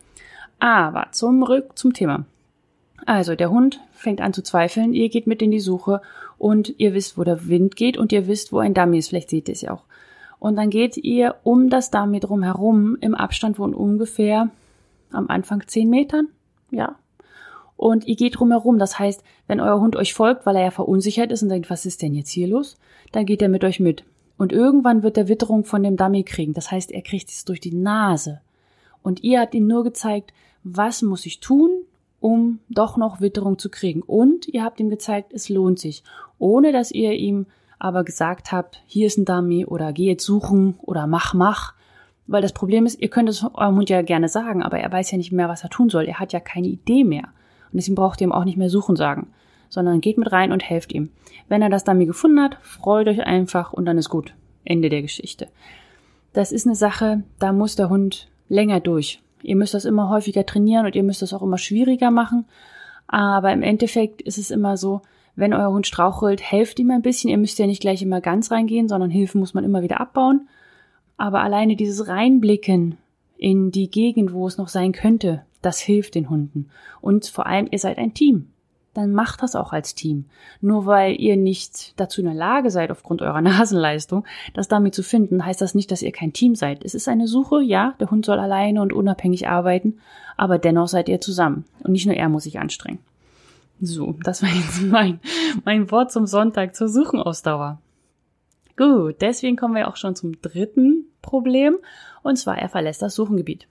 Aber 0.60 1.08
zum 1.12 1.44
Rück 1.44 1.78
zum 1.78 1.94
Thema. 1.94 2.26
Also 3.06 3.36
der 3.36 3.50
Hund 3.50 3.82
fängt 3.92 4.22
an 4.22 4.32
zu 4.32 4.42
zweifeln, 4.44 4.94
ihr 4.94 5.10
geht 5.10 5.28
mit 5.28 5.42
in 5.42 5.52
die 5.52 5.60
Suche 5.60 6.02
und 6.38 6.74
ihr 6.78 6.94
wisst, 6.94 7.18
wo 7.18 7.24
der 7.24 7.48
Wind 7.48 7.76
geht 7.76 7.98
und 7.98 8.12
ihr 8.12 8.28
wisst, 8.28 8.54
wo 8.54 8.60
ein 8.60 8.74
Dummy 8.74 9.00
ist. 9.00 9.10
Vielleicht 9.10 9.30
seht 9.30 9.50
ihr 9.50 9.54
es 9.54 9.62
ja 9.62 9.74
auch. 9.74 9.84
Und 10.40 10.56
dann 10.56 10.70
geht 10.70 10.98
ihr 10.98 11.36
um 11.44 11.70
das 11.70 11.92
Dummy 11.92 12.20
drum 12.20 12.44
herum 12.44 12.98
im 13.02 13.14
Abstand 13.14 13.58
von 13.58 13.74
ungefähr 13.74 14.50
am 15.12 15.28
Anfang 15.28 15.64
zehn 15.68 15.90
Metern, 15.90 16.30
ja. 16.72 16.96
Und 17.78 18.06
ihr 18.06 18.16
geht 18.16 18.40
drumherum. 18.40 18.78
Das 18.78 19.00
heißt, 19.00 19.24
wenn 19.48 19.60
euer 19.60 19.80
Hund 19.80 19.96
euch 19.96 20.14
folgt, 20.14 20.46
weil 20.46 20.56
er 20.56 20.66
ja 20.66 20.72
verunsichert 20.72 21.32
ist 21.32 21.42
und 21.42 21.50
denkt, 21.50 21.70
was 21.70 21.86
ist 21.86 22.02
denn 22.02 22.14
jetzt 22.14 22.30
hier 22.30 22.48
los, 22.48 22.78
dann 23.12 23.26
geht 23.26 23.42
er 23.42 23.50
mit 23.50 23.64
euch 23.64 23.80
mit. 23.80 24.04
Und 24.38 24.52
irgendwann 24.52 25.04
wird 25.04 25.18
er 25.18 25.28
Witterung 25.28 25.66
von 25.66 25.84
dem 25.84 25.98
Dummy 25.98 26.24
kriegen. 26.24 26.54
Das 26.54 26.72
heißt, 26.72 26.92
er 26.92 27.02
kriegt 27.02 27.30
es 27.30 27.46
durch 27.46 27.60
die 27.60 27.74
Nase. 27.74 28.42
Und 29.04 29.24
ihr 29.24 29.40
habt 29.40 29.54
ihm 29.56 29.68
nur 29.68 29.84
gezeigt, 29.84 30.34
was 30.64 31.02
muss 31.02 31.26
ich 31.26 31.40
tun, 31.40 31.70
um 32.20 32.60
doch 32.70 32.98
noch 32.98 33.20
Witterung 33.20 33.58
zu 33.58 33.70
kriegen. 33.70 34.02
Und 34.02 34.48
ihr 34.48 34.64
habt 34.64 34.80
ihm 34.80 34.90
gezeigt, 34.90 35.34
es 35.34 35.50
lohnt 35.50 35.80
sich, 35.80 36.04
ohne 36.38 36.72
dass 36.72 36.92
ihr 36.92 37.14
ihm 37.14 37.48
aber 37.80 38.04
gesagt 38.04 38.52
habt, 38.52 38.84
hier 38.86 39.08
ist 39.08 39.18
ein 39.18 39.26
Dummy 39.26 39.66
oder 39.66 39.92
geh 39.92 40.06
jetzt 40.06 40.24
suchen 40.24 40.76
oder 40.84 41.08
mach, 41.08 41.34
mach. 41.34 41.74
Weil 42.28 42.42
das 42.42 42.54
Problem 42.54 42.86
ist, 42.86 43.00
ihr 43.02 43.10
könnt 43.10 43.30
es 43.30 43.44
eurem 43.44 43.76
Hund 43.76 43.90
ja 43.90 44.02
gerne 44.02 44.30
sagen, 44.30 44.64
aber 44.64 44.80
er 44.80 44.92
weiß 44.92 45.12
ja 45.12 45.18
nicht 45.18 45.32
mehr, 45.32 45.50
was 45.50 45.64
er 45.64 45.70
tun 45.70 45.90
soll. 45.90 46.06
Er 46.06 46.20
hat 46.20 46.34
ja 46.34 46.40
keine 46.40 46.68
Idee 46.68 47.04
mehr. 47.04 47.26
Und 47.72 47.78
deswegen 47.78 47.96
braucht 47.96 48.22
ihr 48.22 48.28
ihm 48.28 48.32
auch 48.32 48.46
nicht 48.46 48.58
mehr 48.58 48.70
suchen 48.70 48.96
sagen, 48.96 49.28
sondern 49.70 50.02
geht 50.02 50.18
mit 50.18 50.32
rein 50.32 50.52
und 50.52 50.64
helft 50.64 50.94
ihm. 50.94 51.10
Wenn 51.50 51.62
er 51.62 51.70
das 51.70 51.84
Dummy 51.84 52.06
gefunden 52.06 52.42
hat, 52.42 52.58
freut 52.62 53.08
euch 53.08 53.22
einfach 53.22 53.74
und 53.74 53.86
dann 53.86 53.98
ist 53.98 54.10
gut. 54.10 54.34
Ende 54.64 54.90
der 54.90 55.02
Geschichte. 55.02 55.48
Das 56.34 56.52
ist 56.52 56.66
eine 56.66 56.76
Sache, 56.76 57.24
da 57.40 57.52
muss 57.52 57.76
der 57.76 57.90
Hund 57.90 58.30
länger 58.48 58.80
durch. 58.80 59.22
Ihr 59.44 59.56
müsst 59.56 59.74
das 59.74 59.86
immer 59.86 60.10
häufiger 60.10 60.46
trainieren 60.46 60.86
und 60.86 60.96
ihr 60.96 61.04
müsst 61.04 61.22
das 61.22 61.34
auch 61.34 61.42
immer 61.42 61.58
schwieriger 61.58 62.12
machen. 62.12 62.46
Aber 63.08 63.52
im 63.52 63.64
Endeffekt 63.64 64.22
ist 64.22 64.38
es 64.38 64.52
immer 64.52 64.78
so, 64.78 65.02
wenn 65.36 65.54
euer 65.54 65.72
Hund 65.72 65.88
strauchelt, 65.88 66.42
helft 66.42 66.80
ihm 66.80 66.92
ein 66.92 67.02
bisschen. 67.02 67.30
Ihr 67.30 67.38
müsst 67.38 67.60
ja 67.60 67.66
nicht 67.66 67.82
gleich 67.82 68.02
immer 68.02 68.22
ganz 68.22 68.52
reingehen, 68.52 68.88
sondern 68.88 69.10
Hilfe 69.10 69.38
muss 69.38 69.54
man 69.54 69.64
immer 69.64 69.82
wieder 69.82 70.00
abbauen. 70.00 70.48
Aber 71.22 71.44
alleine 71.44 71.76
dieses 71.76 72.08
Reinblicken 72.08 72.98
in 73.38 73.70
die 73.70 73.92
Gegend, 73.92 74.34
wo 74.34 74.48
es 74.48 74.58
noch 74.58 74.70
sein 74.70 74.92
könnte, 74.92 75.44
das 75.62 75.80
hilft 75.80 76.16
den 76.16 76.32
Hunden. 76.32 76.70
Und 77.00 77.28
vor 77.28 77.46
allem, 77.46 77.68
ihr 77.70 77.78
seid 77.78 78.00
ein 78.00 78.16
Team 78.16 78.48
dann 78.94 79.14
macht 79.14 79.42
das 79.42 79.56
auch 79.56 79.72
als 79.72 79.96
Team. 79.96 80.26
Nur 80.60 80.86
weil 80.86 81.16
ihr 81.20 81.38
nicht 81.38 81.98
dazu 81.98 82.20
in 82.20 82.28
der 82.28 82.36
Lage 82.36 82.72
seid, 82.72 82.92
aufgrund 82.92 83.22
eurer 83.22 83.40
Nasenleistung, 83.42 84.26
das 84.54 84.68
damit 84.68 84.94
zu 84.94 85.02
finden, 85.02 85.46
heißt 85.46 85.62
das 85.62 85.76
nicht, 85.76 85.92
dass 85.92 86.02
ihr 86.02 86.12
kein 86.12 86.34
Team 86.34 86.56
seid. 86.56 86.84
Es 86.84 86.94
ist 86.94 87.08
eine 87.08 87.28
Suche, 87.28 87.62
ja, 87.62 87.96
der 88.02 88.12
Hund 88.12 88.26
soll 88.26 88.38
alleine 88.38 88.82
und 88.82 88.92
unabhängig 88.92 89.48
arbeiten, 89.48 90.00
aber 90.36 90.58
dennoch 90.58 90.90
seid 90.90 91.08
ihr 91.08 91.22
zusammen. 91.22 91.64
Und 91.84 91.94
nicht 91.94 92.06
nur 92.06 92.16
er 92.16 92.28
muss 92.28 92.44
sich 92.44 92.60
anstrengen. 92.60 93.00
So, 93.80 94.18
das 94.24 94.44
war 94.44 94.50
jetzt 94.50 94.82
mein, 94.90 95.20
mein 95.64 95.90
Wort 95.90 96.12
zum 96.12 96.28
Sonntag 96.28 96.76
zur 96.76 96.90
Suchenausdauer. 96.90 97.80
Gut, 98.76 99.22
deswegen 99.22 99.56
kommen 99.56 99.76
wir 99.76 99.88
auch 99.88 99.96
schon 99.96 100.16
zum 100.16 100.42
dritten 100.42 101.06
Problem, 101.22 101.78
und 102.24 102.38
zwar 102.38 102.58
er 102.58 102.70
verlässt 102.70 103.02
das 103.02 103.16
Suchengebiet. 103.16 103.68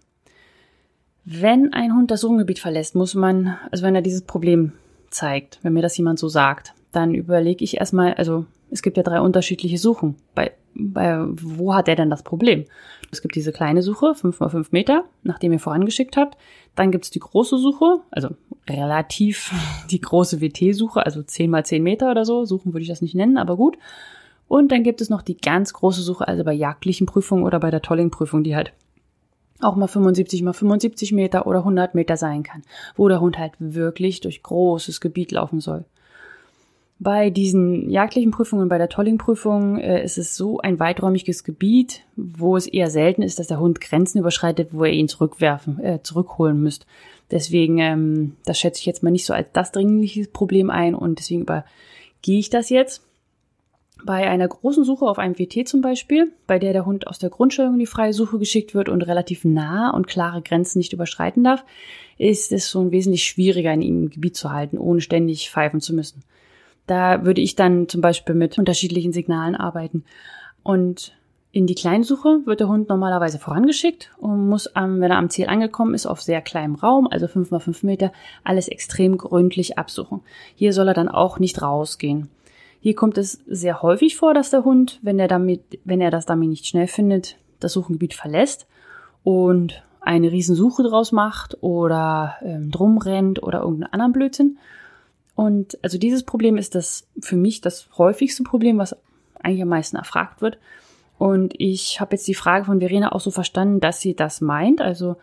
Wenn 1.25 1.73
ein 1.73 1.95
Hund 1.95 2.11
das 2.11 2.23
Suchengebiet 2.23 2.59
verlässt, 2.59 2.95
muss 2.95 3.15
man, 3.15 3.59
also 3.71 3.85
wenn 3.85 3.95
er 3.95 4.03
dieses 4.03 4.23
Problem 4.23 4.73
zeigt, 5.11 5.59
wenn 5.63 5.75
mir 5.75 5.83
das 5.83 5.97
jemand 5.97 6.19
so 6.19 6.29
sagt, 6.29 6.75
dann 6.93 7.15
überlege 7.15 7.65
ich 7.65 7.77
erstmal, 7.77 8.15
also 8.15 8.47
es 8.71 8.83
gibt 8.83 8.97
ja 8.97 9.03
drei 9.03 9.21
unterschiedliche 9.21 9.79
Suchen. 9.79 10.17
Bei, 10.35 10.53
bei 10.75 11.19
wo 11.27 11.75
hat 11.75 11.89
er 11.89 11.97
denn 11.97 12.11
das 12.11 12.23
Problem? 12.23 12.65
Es 13.11 13.23
gibt 13.23 13.35
diese 13.35 13.53
kleine 13.53 13.83
Suche, 13.83 14.15
fünf 14.15 14.41
mal 14.41 14.49
fünf 14.49 14.73
Meter, 14.73 15.05
nachdem 15.23 15.53
ihr 15.53 15.59
vorangeschickt 15.59 16.17
habt. 16.17 16.37
Dann 16.77 16.93
gibt's 16.93 17.11
die 17.11 17.19
große 17.19 17.59
Suche, 17.59 18.01
also 18.11 18.31
relativ 18.69 19.53
die 19.91 20.01
große 20.01 20.41
WT-Suche, 20.41 21.05
also 21.05 21.23
zehn 21.23 21.51
mal 21.51 21.65
zehn 21.65 21.83
Meter 21.83 22.11
oder 22.11 22.25
so. 22.25 22.45
Suchen 22.45 22.73
würde 22.73 22.83
ich 22.83 22.89
das 22.89 23.03
nicht 23.03 23.15
nennen, 23.15 23.37
aber 23.37 23.57
gut. 23.57 23.77
Und 24.51 24.73
dann 24.73 24.83
gibt 24.83 25.01
es 25.01 25.11
noch 25.11 25.23
die 25.23 25.37
ganz 25.37 25.73
große 25.73 26.03
Suche, 26.03 26.27
also 26.27 26.43
bei 26.43 26.53
jagdlichen 26.53 27.07
Prüfungen 27.07 27.45
oder 27.45 27.61
bei 27.61 27.71
der 27.71 27.83
Tolling-Prüfung, 27.83 28.43
die 28.43 28.57
halt 28.57 28.73
auch 29.61 29.77
mal 29.77 29.87
75 29.87 30.43
mal 30.43 30.53
75 30.55 31.13
Meter 31.13 31.47
oder 31.47 31.61
100 31.61 31.95
Meter 31.95 32.17
sein 32.17 32.43
kann, 32.43 32.63
wo 32.97 33.07
der 33.07 33.21
Hund 33.21 33.39
halt 33.39 33.53
wirklich 33.61 34.21
durch 34.21 34.43
großes 34.43 35.01
Gebiet 35.01 35.31
laufen 35.31 35.61
soll. 35.61 35.85
Bei 36.99 37.31
diesen 37.31 37.89
jagdlichen 37.91 38.33
Prüfungen, 38.33 38.69
bei 38.69 38.79
der 38.79 38.89
Tolling-Prüfung 38.89 39.79
äh, 39.79 40.03
ist 40.03 40.19
es 40.19 40.35
so 40.35 40.59
ein 40.59 40.81
weiträumiges 40.81 41.45
Gebiet, 41.45 42.03
wo 42.17 42.57
es 42.57 42.67
eher 42.67 42.91
selten 42.91 43.23
ist, 43.23 43.39
dass 43.39 43.47
der 43.47 43.61
Hund 43.61 43.81
Grenzen 43.81 44.19
überschreitet, 44.19 44.71
wo 44.73 44.83
er 44.83 44.93
ihn 44.93 45.07
zurückwerfen, 45.07 45.79
äh, 45.79 46.03
zurückholen 46.03 46.61
müsst. 46.61 46.87
Deswegen, 47.31 47.79
ähm, 47.79 48.37
das 48.47 48.59
schätze 48.59 48.81
ich 48.81 48.87
jetzt 48.87 49.05
mal 49.05 49.11
nicht 49.11 49.27
so 49.27 49.33
als 49.33 49.53
das 49.53 49.71
dringliche 49.71 50.27
Problem 50.27 50.71
ein 50.71 50.97
und 50.97 51.21
deswegen 51.21 51.43
übergehe 51.43 52.41
ich 52.41 52.51
das 52.51 52.69
jetzt. 52.69 53.05
Bei 54.05 54.29
einer 54.29 54.49
großen 54.49 54.85
Suche 54.85 55.05
auf 55.07 55.19
einem 55.19 55.39
WT 55.39 55.69
zum 55.69 55.81
Beispiel, 55.81 56.33
bei 56.47 56.59
der 56.59 56.73
der 56.73 56.87
Hund 56.87 57.07
aus 57.07 57.19
der 57.19 57.31
Grundstellung 57.31 57.75
in 57.75 57.81
die 57.81 57.87
freie 57.87 58.13
Suche 58.13 58.39
geschickt 58.39 58.75
wird 58.75 58.89
und 58.89 59.03
relativ 59.03 59.45
nah 59.45 59.91
und 59.91 60.07
klare 60.07 60.43
Grenzen 60.43 60.79
nicht 60.79 60.93
überschreiten 60.93 61.45
darf, 61.45 61.65
ist 62.19 62.53
es 62.53 62.71
schon 62.71 62.91
wesentlich 62.91 63.25
schwieriger, 63.25 63.73
in 63.73 63.83
ihm 63.83 64.03
im 64.05 64.11
Gebiet 64.11 64.37
zu 64.37 64.51
halten, 64.51 64.79
ohne 64.79 65.01
ständig 65.01 65.51
pfeifen 65.51 65.81
zu 65.81 65.95
müssen. 65.95 66.23
Da 66.87 67.25
würde 67.25 67.41
ich 67.41 67.57
dann 67.57 67.89
zum 67.89 68.01
Beispiel 68.01 68.35
mit 68.35 68.59
unterschiedlichen 68.59 69.13
Signalen 69.13 69.55
arbeiten. 69.55 70.05
Und 70.63 71.15
in 71.53 71.67
die 71.67 71.75
Kleinsuche 71.75 72.41
wird 72.45 72.61
der 72.61 72.69
Hund 72.69 72.89
normalerweise 72.89 73.39
vorangeschickt 73.39 74.11
und 74.19 74.49
muss, 74.49 74.71
wenn 74.75 75.03
er 75.03 75.19
am 75.19 75.31
Ziel 75.31 75.47
angekommen 75.47 75.95
ist, 75.95 76.07
auf 76.07 76.23
sehr 76.23 76.41
kleinem 76.43 76.77
Raum, 76.77 77.09
also 77.11 77.27
fünf 77.27 77.51
mal 77.51 77.59
fünf 77.59 77.83
Meter, 77.83 78.13
alles 78.45 78.69
extrem 78.69 79.19
gründlich 79.19 79.77
absuchen. 79.77 80.21
Hier 80.55 80.73
soll 80.73 80.89
er 80.89 80.95
dann 80.95 81.09
auch 81.09 81.39
nicht 81.39 81.61
rausgehen. 81.61 82.29
Hier 82.81 82.95
kommt 82.95 83.19
es 83.19 83.43
sehr 83.47 83.83
häufig 83.83 84.17
vor, 84.17 84.33
dass 84.33 84.51
der 84.51 84.65
Hund, 84.65 84.99
wenn 85.03 85.19
er 85.19 85.29
damit, 85.29 85.79
wenn 85.85 86.01
er 86.01 86.11
das 86.11 86.27
Dummy 86.27 86.47
nicht 86.47 86.67
schnell 86.67 86.87
findet, 86.87 87.37
das 87.61 87.75
Suchengebiet 87.75 88.15
verlässt 88.15 88.67
und 89.23 89.83
eine 90.01 90.33
Riesensuche 90.33 90.83
draus 90.83 91.13
macht 91.13 91.59
oder 91.63 92.37
ähm, 92.43 92.71
drum 92.71 92.97
rennt 92.99 93.43
oder 93.43 93.61
irgendeinen 93.61 93.93
anderen 93.93 94.13
Blödsinn. 94.13 94.59
Und 95.35 95.79
also 95.83 95.99
dieses 95.99 96.23
Problem 96.23 96.57
ist 96.57 96.75
das 96.75 97.07
für 97.21 97.37
mich 97.37 97.61
das 97.61 97.89
häufigste 97.99 98.43
Problem, 98.43 98.79
was 98.79 98.97
eigentlich 99.43 99.63
am 99.63 99.69
meisten 99.69 99.97
erfragt 99.97 100.41
wird. 100.41 100.59
Und 101.19 101.53
ich 101.59 102.01
habe 102.01 102.13
jetzt 102.13 102.27
die 102.29 102.35
Frage 102.35 102.65
von 102.65 102.81
Verena 102.81 103.13
auch 103.13 103.21
so 103.21 103.31
verstanden, 103.31 103.81
dass 103.81 104.01
sie 104.01 104.15
das 104.15 104.41
meint, 104.41 104.81
also 104.81 105.17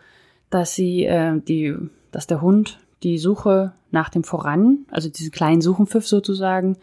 dass 0.48 0.74
sie 0.74 1.04
äh, 1.04 1.40
die, 1.40 1.74
dass 2.12 2.28
der 2.28 2.40
Hund 2.40 2.78
die 3.02 3.18
Suche 3.18 3.72
nach 3.90 4.08
dem 4.08 4.22
Voran, 4.22 4.86
also 4.90 5.08
diese 5.08 5.30
kleinen 5.30 5.60
Suchenpfiff 5.60 6.06
sozusagen, 6.06 6.76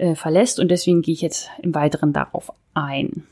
äh, 0.00 0.14
verlässt 0.14 0.58
und 0.58 0.70
deswegen 0.70 1.02
gehe 1.02 1.14
ich 1.14 1.20
jetzt 1.20 1.50
im 1.62 1.74
Weiteren 1.74 2.12
darauf 2.12 2.52
ein. 2.74 3.24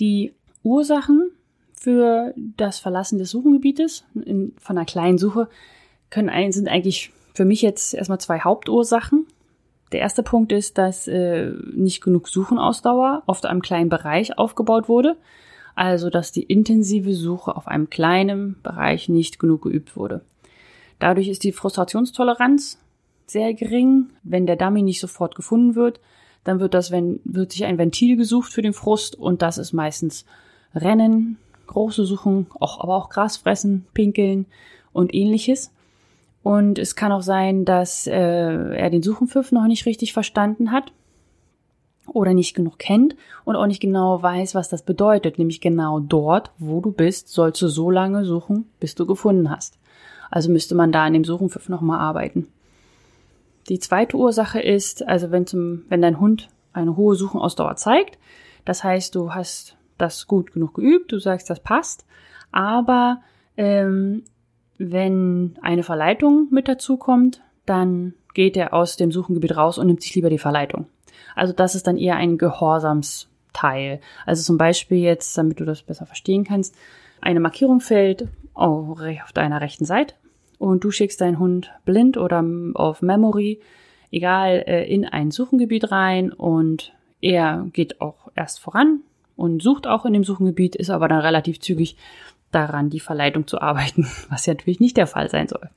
Die 0.00 0.32
Ursachen 0.62 1.30
für 1.74 2.32
das 2.56 2.78
Verlassen 2.78 3.18
des 3.18 3.30
Suchengebietes 3.30 4.04
in, 4.14 4.54
von 4.58 4.78
einer 4.78 4.86
kleinen 4.86 5.18
Suche 5.18 5.48
können 6.08 6.30
ein, 6.30 6.50
sind 6.50 6.68
eigentlich 6.68 7.12
für 7.34 7.44
mich 7.44 7.60
jetzt 7.60 7.92
erstmal 7.92 8.20
zwei 8.20 8.40
Hauptursachen. 8.40 9.26
Der 9.92 10.00
erste 10.00 10.22
Punkt 10.22 10.50
ist, 10.50 10.78
dass 10.78 11.06
äh, 11.08 11.52
nicht 11.74 12.02
genug 12.02 12.28
Suchenausdauer 12.28 13.22
auf 13.26 13.44
einem 13.44 13.60
kleinen 13.60 13.90
Bereich 13.90 14.38
aufgebaut 14.38 14.88
wurde. 14.88 15.16
Also, 15.76 16.08
dass 16.08 16.32
die 16.32 16.44
intensive 16.44 17.14
Suche 17.14 17.54
auf 17.56 17.66
einem 17.66 17.90
kleinen 17.90 18.56
Bereich 18.62 19.08
nicht 19.08 19.38
genug 19.38 19.62
geübt 19.62 19.96
wurde. 19.96 20.22
Dadurch 21.00 21.28
ist 21.28 21.44
die 21.44 21.52
Frustrationstoleranz 21.52 22.78
sehr 23.26 23.54
gering. 23.54 24.10
Wenn 24.22 24.46
der 24.46 24.56
Dummy 24.56 24.82
nicht 24.82 25.00
sofort 25.00 25.34
gefunden 25.34 25.74
wird, 25.74 26.00
dann 26.44 26.60
wird 26.60 26.74
das, 26.74 26.90
wenn, 26.90 27.20
wird 27.24 27.52
sich 27.52 27.64
ein 27.64 27.78
Ventil 27.78 28.16
gesucht 28.16 28.52
für 28.52 28.62
den 28.62 28.74
Frust 28.74 29.16
und 29.16 29.42
das 29.42 29.58
ist 29.58 29.72
meistens 29.72 30.24
Rennen, 30.74 31.38
große 31.66 32.04
Suchen, 32.04 32.46
auch, 32.60 32.80
aber 32.80 32.96
auch 32.96 33.08
Gras 33.08 33.38
fressen, 33.38 33.86
pinkeln 33.94 34.46
und 34.92 35.14
ähnliches. 35.14 35.72
Und 36.42 36.78
es 36.78 36.94
kann 36.94 37.12
auch 37.12 37.22
sein, 37.22 37.64
dass 37.64 38.06
äh, 38.06 38.12
er 38.12 38.90
den 38.90 39.02
Suchenpfiff 39.02 39.50
noch 39.50 39.66
nicht 39.66 39.86
richtig 39.86 40.12
verstanden 40.12 40.70
hat 40.70 40.92
oder 42.06 42.34
nicht 42.34 42.54
genug 42.54 42.78
kennt 42.78 43.16
und 43.46 43.56
auch 43.56 43.66
nicht 43.66 43.80
genau 43.80 44.22
weiß, 44.22 44.54
was 44.54 44.68
das 44.68 44.82
bedeutet. 44.82 45.38
Nämlich 45.38 45.62
genau 45.62 46.00
dort, 46.00 46.50
wo 46.58 46.82
du 46.82 46.92
bist, 46.92 47.28
sollst 47.28 47.62
du 47.62 47.68
so 47.68 47.90
lange 47.90 48.26
suchen, 48.26 48.66
bis 48.78 48.94
du 48.94 49.06
gefunden 49.06 49.50
hast. 49.50 49.78
Also 50.30 50.50
müsste 50.50 50.74
man 50.74 50.92
da 50.92 51.04
an 51.04 51.14
dem 51.14 51.24
Suchenpfiff 51.24 51.70
nochmal 51.70 52.00
arbeiten. 52.00 52.48
Die 53.68 53.78
zweite 53.78 54.16
Ursache 54.16 54.60
ist, 54.60 55.06
also 55.06 55.30
wenn 55.30 55.46
zum, 55.46 55.84
wenn 55.88 56.02
dein 56.02 56.20
Hund 56.20 56.48
eine 56.72 56.96
hohe 56.96 57.14
Suchenausdauer 57.14 57.76
zeigt, 57.76 58.18
das 58.64 58.84
heißt, 58.84 59.14
du 59.14 59.34
hast 59.34 59.76
das 59.98 60.26
gut 60.26 60.52
genug 60.52 60.74
geübt, 60.74 61.12
du 61.12 61.18
sagst, 61.18 61.48
das 61.50 61.60
passt, 61.60 62.04
aber 62.52 63.22
ähm, 63.56 64.24
Wenn 64.78 65.56
eine 65.62 65.84
Verleitung 65.84 66.48
mit 66.50 66.66
dazu 66.66 66.96
kommt, 66.96 67.42
dann 67.64 68.14
geht 68.34 68.56
er 68.56 68.74
aus 68.74 68.96
dem 68.96 69.12
Suchengebiet 69.12 69.56
raus 69.56 69.78
und 69.78 69.86
nimmt 69.86 70.02
sich 70.02 70.14
lieber 70.14 70.30
die 70.30 70.38
Verleitung. 70.38 70.86
Also 71.36 71.52
das 71.52 71.76
ist 71.76 71.86
dann 71.86 71.96
eher 71.96 72.16
ein 72.16 72.38
Gehorsamsteil. 72.38 74.00
Also 74.26 74.42
zum 74.42 74.58
Beispiel 74.58 74.98
jetzt, 74.98 75.38
damit 75.38 75.60
du 75.60 75.64
das 75.64 75.82
besser 75.82 76.06
verstehen 76.06 76.44
kannst, 76.44 76.74
eine 77.20 77.40
Markierung 77.40 77.80
fällt 77.80 78.26
auf 78.54 79.32
deiner 79.32 79.60
rechten 79.60 79.84
Seite 79.84 80.14
und 80.58 80.84
du 80.84 80.90
schickst 80.90 81.20
deinen 81.20 81.38
Hund 81.38 81.72
blind 81.84 82.16
oder 82.16 82.44
auf 82.74 83.02
Memory, 83.02 83.60
egal, 84.10 84.64
äh, 84.66 84.84
in 84.92 85.04
ein 85.04 85.30
Suchengebiet 85.30 85.90
rein 85.90 86.32
und 86.32 86.92
er 87.20 87.66
geht 87.72 88.00
auch 88.00 88.30
erst 88.34 88.60
voran 88.60 89.00
und 89.36 89.62
sucht 89.62 89.86
auch 89.86 90.04
in 90.04 90.12
dem 90.12 90.24
Suchengebiet, 90.24 90.76
ist 90.76 90.90
aber 90.90 91.08
dann 91.08 91.20
relativ 91.20 91.60
zügig 91.60 91.96
daran, 92.50 92.90
die 92.90 93.00
Verleitung 93.00 93.46
zu 93.46 93.60
arbeiten, 93.60 94.06
was 94.30 94.46
ja 94.46 94.54
natürlich 94.54 94.80
nicht 94.80 94.96
der 94.96 95.06
Fall 95.06 95.30
sein 95.30 95.48
soll. 95.48 95.70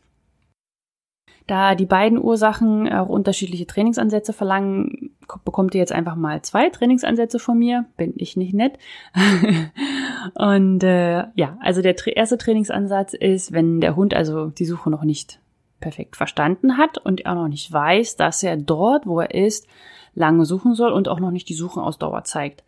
Da 1.47 1.75
die 1.75 1.85
beiden 1.85 2.21
Ursachen 2.21 2.91
auch 2.91 3.07
unterschiedliche 3.07 3.65
Trainingsansätze 3.65 4.33
verlangen, 4.33 5.15
bekommt 5.45 5.73
ihr 5.73 5.79
jetzt 5.79 5.93
einfach 5.93 6.17
mal 6.17 6.41
zwei 6.41 6.69
Trainingsansätze 6.69 7.39
von 7.39 7.57
mir. 7.57 7.85
Bin 7.95 8.13
ich 8.17 8.35
nicht 8.35 8.53
nett. 8.53 8.77
und 10.35 10.83
äh, 10.83 11.23
ja, 11.35 11.57
also 11.61 11.81
der 11.81 11.95
erste 12.15 12.37
Trainingsansatz 12.37 13.13
ist, 13.13 13.53
wenn 13.53 13.79
der 13.79 13.95
Hund 13.95 14.13
also 14.13 14.47
die 14.47 14.65
Suche 14.65 14.89
noch 14.89 15.05
nicht 15.05 15.39
perfekt 15.79 16.17
verstanden 16.17 16.77
hat 16.77 16.97
und 16.97 17.21
er 17.21 17.35
noch 17.35 17.47
nicht 17.47 17.71
weiß, 17.71 18.17
dass 18.17 18.43
er 18.43 18.57
dort, 18.57 19.05
wo 19.05 19.21
er 19.21 19.33
ist, 19.33 19.67
lange 20.15 20.45
suchen 20.45 20.75
soll 20.75 20.91
und 20.91 21.07
auch 21.07 21.19
noch 21.19 21.31
nicht 21.31 21.47
die 21.47 21.53
Suchenausdauer 21.53 22.23
zeigt. 22.25 22.63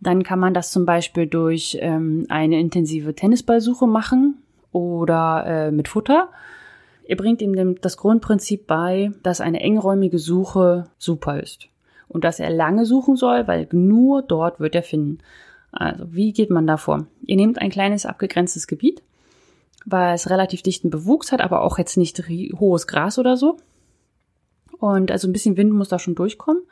Dann 0.00 0.24
kann 0.24 0.40
man 0.40 0.54
das 0.54 0.72
zum 0.72 0.86
Beispiel 0.86 1.26
durch 1.26 1.78
ähm, 1.80 2.26
eine 2.28 2.58
intensive 2.58 3.14
Tennisballsuche 3.14 3.86
machen 3.86 4.42
oder 4.72 5.44
äh, 5.46 5.70
mit 5.70 5.86
Futter 5.88 6.30
Ihr 7.06 7.16
bringt 7.16 7.42
ihm 7.42 7.80
das 7.80 7.96
Grundprinzip 7.96 8.66
bei, 8.66 9.12
dass 9.22 9.40
eine 9.40 9.60
engräumige 9.60 10.18
Suche 10.18 10.84
super 10.98 11.40
ist. 11.40 11.68
Und 12.08 12.24
dass 12.24 12.40
er 12.40 12.50
lange 12.50 12.86
suchen 12.86 13.16
soll, 13.16 13.46
weil 13.46 13.68
nur 13.72 14.22
dort 14.22 14.60
wird 14.60 14.74
er 14.74 14.82
finden. 14.82 15.18
Also, 15.72 16.12
wie 16.12 16.32
geht 16.32 16.50
man 16.50 16.66
da 16.66 16.76
vor? 16.76 17.06
Ihr 17.26 17.36
nehmt 17.36 17.60
ein 17.60 17.70
kleines 17.70 18.06
abgegrenztes 18.06 18.66
Gebiet, 18.66 19.02
weil 19.84 20.14
es 20.14 20.30
relativ 20.30 20.62
dichten 20.62 20.90
Bewuchs 20.90 21.32
hat, 21.32 21.40
aber 21.40 21.62
auch 21.62 21.78
jetzt 21.78 21.96
nicht 21.96 22.22
hohes 22.58 22.86
Gras 22.86 23.18
oder 23.18 23.36
so. 23.36 23.56
Und 24.78 25.10
also 25.10 25.28
ein 25.28 25.32
bisschen 25.32 25.56
Wind 25.56 25.72
muss 25.72 25.88
da 25.88 25.98
schon 25.98 26.14
durchkommen. 26.14 26.62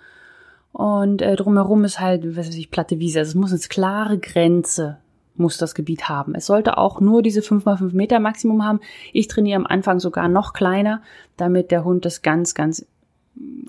Und 0.73 1.21
äh, 1.21 1.37
drumherum 1.37 1.85
ist 1.85 2.01
halt, 2.01 2.37
was 2.37 2.49
weiß 2.49 2.57
ich, 2.57 2.71
platte 2.71 2.99
Wiese. 2.99 3.19
Also 3.19 3.31
es 3.31 3.35
muss 3.35 3.53
eine 3.53 3.61
klare 3.61 4.19
Grenze 4.19 4.99
muss 5.43 5.59
das 5.59 5.75
Gebiet 5.75 6.09
haben. 6.09 6.35
Es 6.35 6.47
sollte 6.47 6.79
auch 6.79 7.01
nur 7.01 7.23
diese 7.23 7.41
5x5 7.41 7.95
Meter 7.95 8.21
Maximum 8.21 8.65
haben. 8.65 8.81
Ich 9.13 9.29
trainiere 9.29 9.59
am 9.59 9.67
Anfang 9.67 10.01
sogar 10.01 10.29
noch 10.29 10.55
kleiner, 10.55 11.03
damit 11.37 11.71
der 11.71 11.85
Hund 11.85 12.05
das 12.07 12.23
ganz, 12.23 12.55
ganz 12.55 12.87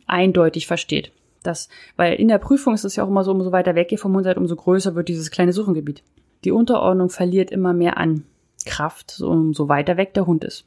eindeutig 0.07 0.67
versteht. 0.67 1.11
Das, 1.43 1.67
weil 1.97 2.13
in 2.15 2.29
der 2.29 2.37
Prüfung 2.37 2.73
ist 2.73 2.85
es 2.85 2.95
ja 2.95 3.03
auch 3.03 3.09
immer 3.09 3.23
so, 3.23 3.31
umso 3.31 3.51
weiter 3.51 3.75
weg 3.75 3.91
ihr 3.91 3.99
vom 3.99 4.15
Hund 4.15 4.23
seid, 4.23 4.37
umso 4.37 4.55
größer 4.55 4.95
wird 4.95 5.09
dieses 5.09 5.29
kleine 5.29 5.51
Suchengebiet. 5.51 6.03
Die 6.45 6.51
Unterordnung 6.51 7.09
verliert 7.09 7.51
immer 7.51 7.73
mehr 7.73 7.97
an 7.97 8.23
Kraft, 8.65 9.11
so, 9.11 9.29
umso 9.29 9.67
weiter 9.67 9.97
weg 9.97 10.13
der 10.13 10.25
Hund 10.25 10.43
ist. 10.43 10.65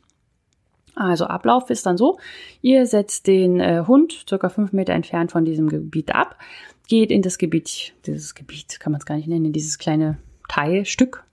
Also 0.94 1.26
Ablauf 1.26 1.68
ist 1.68 1.84
dann 1.84 1.98
so, 1.98 2.18
ihr 2.62 2.86
setzt 2.86 3.26
den 3.26 3.60
äh, 3.60 3.84
Hund 3.86 4.24
circa 4.28 4.48
fünf 4.48 4.72
Meter 4.72 4.94
entfernt 4.94 5.30
von 5.30 5.44
diesem 5.44 5.68
Gebiet 5.68 6.14
ab, 6.14 6.36
geht 6.88 7.10
in 7.10 7.20
das 7.20 7.36
Gebiet, 7.36 7.92
dieses 8.06 8.34
Gebiet 8.34 8.80
kann 8.80 8.92
man 8.92 9.00
es 9.00 9.06
gar 9.06 9.16
nicht 9.16 9.28
nennen, 9.28 9.52
dieses 9.52 9.78
kleine 9.78 10.16
Teilstück 10.48 11.24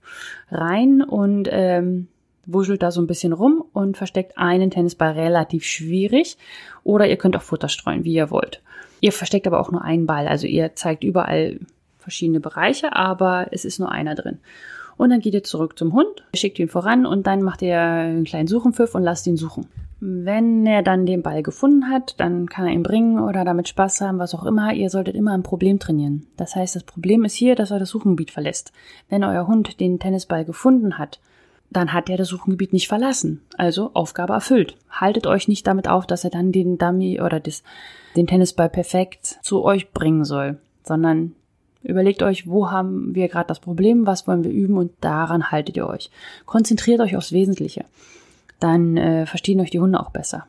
rein 0.50 1.02
und 1.02 1.48
ähm, 1.50 2.08
wuschelt 2.46 2.82
da 2.82 2.90
so 2.90 3.00
ein 3.00 3.06
bisschen 3.06 3.32
rum 3.32 3.64
und 3.72 3.96
versteckt 3.96 4.38
einen 4.38 4.70
Tennisball 4.70 5.12
relativ 5.12 5.64
schwierig. 5.64 6.36
Oder 6.82 7.08
ihr 7.08 7.16
könnt 7.16 7.36
auch 7.36 7.42
Futter 7.42 7.68
streuen, 7.68 8.04
wie 8.04 8.14
ihr 8.14 8.30
wollt. 8.30 8.60
Ihr 9.00 9.12
versteckt 9.12 9.46
aber 9.46 9.60
auch 9.60 9.70
nur 9.70 9.82
einen 9.82 10.06
Ball. 10.06 10.28
Also 10.28 10.46
ihr 10.46 10.74
zeigt 10.74 11.04
überall 11.04 11.58
verschiedene 11.98 12.40
Bereiche, 12.40 12.94
aber 12.94 13.48
es 13.50 13.64
ist 13.64 13.78
nur 13.78 13.90
einer 13.90 14.14
drin. 14.14 14.38
Und 14.96 15.10
dann 15.10 15.20
geht 15.20 15.34
ihr 15.34 15.42
zurück 15.42 15.78
zum 15.78 15.92
Hund, 15.92 16.24
schickt 16.34 16.58
ihn 16.58 16.68
voran 16.68 17.04
und 17.04 17.26
dann 17.26 17.42
macht 17.42 17.62
ihr 17.62 17.80
einen 17.80 18.24
kleinen 18.24 18.46
Suchenpfiff 18.46 18.94
und 18.94 19.02
lasst 19.02 19.26
ihn 19.26 19.36
suchen. 19.36 19.66
Wenn 20.06 20.66
er 20.66 20.82
dann 20.82 21.06
den 21.06 21.22
Ball 21.22 21.42
gefunden 21.42 21.88
hat, 21.88 22.20
dann 22.20 22.46
kann 22.46 22.66
er 22.66 22.74
ihn 22.74 22.82
bringen 22.82 23.18
oder 23.18 23.42
damit 23.42 23.68
Spaß 23.68 24.02
haben, 24.02 24.18
was 24.18 24.34
auch 24.34 24.44
immer. 24.44 24.74
Ihr 24.74 24.90
solltet 24.90 25.16
immer 25.16 25.32
ein 25.32 25.42
Problem 25.42 25.78
trainieren. 25.78 26.26
Das 26.36 26.54
heißt, 26.54 26.76
das 26.76 26.84
Problem 26.84 27.24
ist 27.24 27.32
hier, 27.32 27.54
dass 27.54 27.70
er 27.70 27.78
das 27.78 27.88
Suchengebiet 27.88 28.30
verlässt. 28.30 28.74
Wenn 29.08 29.24
euer 29.24 29.46
Hund 29.46 29.80
den 29.80 29.98
Tennisball 29.98 30.44
gefunden 30.44 30.98
hat, 30.98 31.20
dann 31.70 31.94
hat 31.94 32.10
er 32.10 32.18
das 32.18 32.28
Suchengebiet 32.28 32.74
nicht 32.74 32.86
verlassen. 32.86 33.40
Also 33.56 33.92
Aufgabe 33.94 34.34
erfüllt. 34.34 34.76
Haltet 34.90 35.26
euch 35.26 35.48
nicht 35.48 35.66
damit 35.66 35.88
auf, 35.88 36.06
dass 36.06 36.22
er 36.22 36.30
dann 36.30 36.52
den 36.52 36.76
Dummy 36.76 37.22
oder 37.22 37.40
das, 37.40 37.62
den 38.14 38.26
Tennisball 38.26 38.68
perfekt 38.68 39.38
zu 39.40 39.64
euch 39.64 39.90
bringen 39.92 40.26
soll, 40.26 40.58
sondern 40.82 41.34
Überlegt 41.82 42.22
euch, 42.22 42.46
wo 42.46 42.70
haben 42.70 43.14
wir 43.14 43.28
gerade 43.28 43.46
das 43.46 43.60
Problem, 43.60 44.06
was 44.06 44.26
wollen 44.26 44.42
wir 44.42 44.50
üben 44.50 44.78
und 44.78 44.92
daran 45.02 45.50
haltet 45.50 45.76
ihr 45.76 45.86
euch. 45.86 46.10
Konzentriert 46.46 47.00
euch 47.00 47.14
aufs 47.14 47.32
Wesentliche. 47.32 47.84
Dann 48.64 48.96
äh, 48.96 49.26
verstehen 49.26 49.60
euch 49.60 49.68
die 49.68 49.80
Hunde 49.80 50.00
auch 50.00 50.08
besser. 50.08 50.46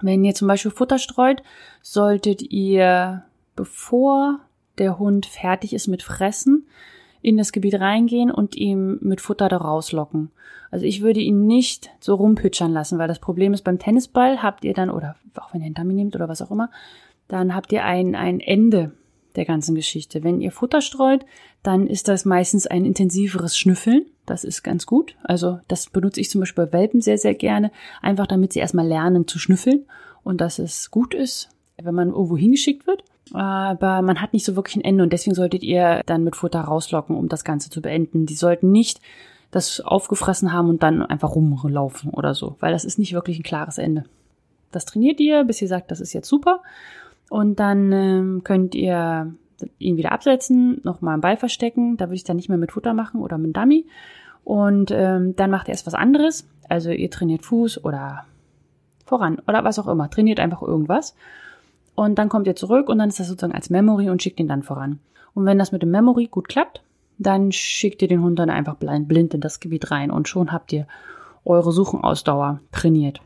Wenn 0.00 0.24
ihr 0.24 0.34
zum 0.34 0.48
Beispiel 0.48 0.70
Futter 0.70 0.96
streut, 0.96 1.42
solltet 1.82 2.40
ihr, 2.40 3.22
bevor 3.54 4.40
der 4.78 4.98
Hund 4.98 5.26
fertig 5.26 5.74
ist 5.74 5.88
mit 5.88 6.02
Fressen, 6.02 6.66
in 7.20 7.36
das 7.36 7.52
Gebiet 7.52 7.74
reingehen 7.74 8.30
und 8.30 8.56
ihm 8.56 8.96
mit 9.02 9.20
Futter 9.20 9.50
da 9.50 9.58
rauslocken. 9.58 10.30
Also 10.70 10.86
ich 10.86 11.02
würde 11.02 11.20
ihn 11.20 11.46
nicht 11.46 11.90
so 12.00 12.14
rumpitschern 12.14 12.72
lassen, 12.72 12.98
weil 12.98 13.08
das 13.08 13.18
Problem 13.18 13.52
ist, 13.52 13.60
beim 13.60 13.78
Tennisball 13.78 14.42
habt 14.42 14.64
ihr 14.64 14.72
dann, 14.72 14.88
oder 14.88 15.16
auch 15.36 15.52
wenn 15.52 15.60
ihr 15.60 15.66
einen 15.66 15.74
Dummy 15.74 15.92
nehmt 15.92 16.16
oder 16.16 16.30
was 16.30 16.40
auch 16.40 16.50
immer, 16.50 16.70
dann 17.26 17.54
habt 17.54 17.72
ihr 17.72 17.84
ein, 17.84 18.14
ein 18.14 18.40
Ende 18.40 18.92
der 19.36 19.44
ganzen 19.44 19.74
Geschichte. 19.74 20.24
Wenn 20.24 20.40
ihr 20.40 20.50
Futter 20.50 20.80
streut, 20.80 21.26
dann 21.62 21.86
ist 21.86 22.08
das 22.08 22.24
meistens 22.24 22.66
ein 22.66 22.84
intensiveres 22.84 23.56
Schnüffeln. 23.58 24.06
Das 24.26 24.44
ist 24.44 24.62
ganz 24.62 24.86
gut. 24.86 25.16
Also 25.22 25.60
das 25.68 25.88
benutze 25.88 26.20
ich 26.20 26.30
zum 26.30 26.40
Beispiel 26.40 26.66
bei 26.66 26.72
Welpen 26.72 27.00
sehr, 27.00 27.18
sehr 27.18 27.34
gerne, 27.34 27.70
einfach 28.02 28.26
damit 28.26 28.52
sie 28.52 28.60
erstmal 28.60 28.86
lernen 28.86 29.26
zu 29.26 29.38
schnüffeln 29.38 29.86
und 30.22 30.40
dass 30.40 30.58
es 30.58 30.90
gut 30.90 31.14
ist, 31.14 31.48
wenn 31.82 31.94
man 31.94 32.08
irgendwo 32.08 32.36
hingeschickt 32.36 32.86
wird. 32.86 33.02
Aber 33.32 34.02
man 34.02 34.20
hat 34.20 34.32
nicht 34.32 34.44
so 34.44 34.56
wirklich 34.56 34.76
ein 34.76 34.84
Ende 34.84 35.02
und 35.02 35.12
deswegen 35.12 35.34
solltet 35.34 35.62
ihr 35.62 36.02
dann 36.06 36.24
mit 36.24 36.36
Futter 36.36 36.60
rauslocken, 36.60 37.16
um 37.16 37.28
das 37.28 37.44
Ganze 37.44 37.70
zu 37.70 37.82
beenden. 37.82 38.26
Die 38.26 38.34
sollten 38.34 38.70
nicht 38.70 39.00
das 39.50 39.80
aufgefressen 39.80 40.52
haben 40.52 40.68
und 40.68 40.82
dann 40.82 41.02
einfach 41.02 41.34
rumlaufen 41.34 42.10
oder 42.10 42.34
so, 42.34 42.56
weil 42.60 42.72
das 42.72 42.84
ist 42.84 42.98
nicht 42.98 43.14
wirklich 43.14 43.38
ein 43.38 43.44
klares 43.44 43.78
Ende. 43.78 44.04
Das 44.72 44.84
trainiert 44.84 45.20
ihr, 45.20 45.44
bis 45.44 45.62
ihr 45.62 45.68
sagt, 45.68 45.90
das 45.90 46.00
ist 46.00 46.12
jetzt 46.12 46.28
super. 46.28 46.60
Und 47.30 47.58
dann 47.58 47.92
ähm, 47.92 48.40
könnt 48.44 48.74
ihr 48.74 49.32
ihn 49.78 49.96
wieder 49.96 50.12
absetzen, 50.12 50.80
nochmal 50.84 51.14
einen 51.14 51.22
Ball 51.22 51.36
verstecken. 51.36 51.96
Da 51.96 52.06
würde 52.06 52.16
ich 52.16 52.24
dann 52.24 52.36
nicht 52.36 52.48
mehr 52.48 52.58
mit 52.58 52.72
Futter 52.72 52.94
machen 52.94 53.20
oder 53.20 53.38
mit 53.38 53.56
Dummy. 53.56 53.86
Und 54.44 54.90
ähm, 54.90 55.34
dann 55.36 55.50
macht 55.50 55.68
ihr 55.68 55.72
erst 55.72 55.86
was 55.86 55.94
anderes. 55.94 56.48
Also 56.68 56.90
ihr 56.90 57.10
trainiert 57.10 57.44
Fuß 57.44 57.84
oder 57.84 58.24
voran 59.04 59.40
oder 59.46 59.64
was 59.64 59.78
auch 59.78 59.88
immer. 59.88 60.10
Trainiert 60.10 60.40
einfach 60.40 60.62
irgendwas. 60.62 61.14
Und 61.94 62.18
dann 62.18 62.28
kommt 62.28 62.46
ihr 62.46 62.56
zurück 62.56 62.88
und 62.88 62.98
dann 62.98 63.08
ist 63.08 63.18
das 63.18 63.28
sozusagen 63.28 63.54
als 63.54 63.70
Memory 63.70 64.08
und 64.10 64.22
schickt 64.22 64.38
ihn 64.38 64.48
dann 64.48 64.62
voran. 64.62 65.00
Und 65.34 65.44
wenn 65.46 65.58
das 65.58 65.72
mit 65.72 65.82
dem 65.82 65.90
Memory 65.90 66.26
gut 66.26 66.48
klappt, 66.48 66.82
dann 67.18 67.50
schickt 67.50 68.00
ihr 68.02 68.08
den 68.08 68.22
Hund 68.22 68.38
dann 68.38 68.50
einfach 68.50 68.76
blind 68.76 69.34
in 69.34 69.40
das 69.40 69.60
Gebiet 69.60 69.90
rein 69.90 70.10
und 70.10 70.28
schon 70.28 70.52
habt 70.52 70.72
ihr 70.72 70.86
eure 71.44 71.72
Suchenausdauer 71.72 72.60
trainiert. 72.70 73.20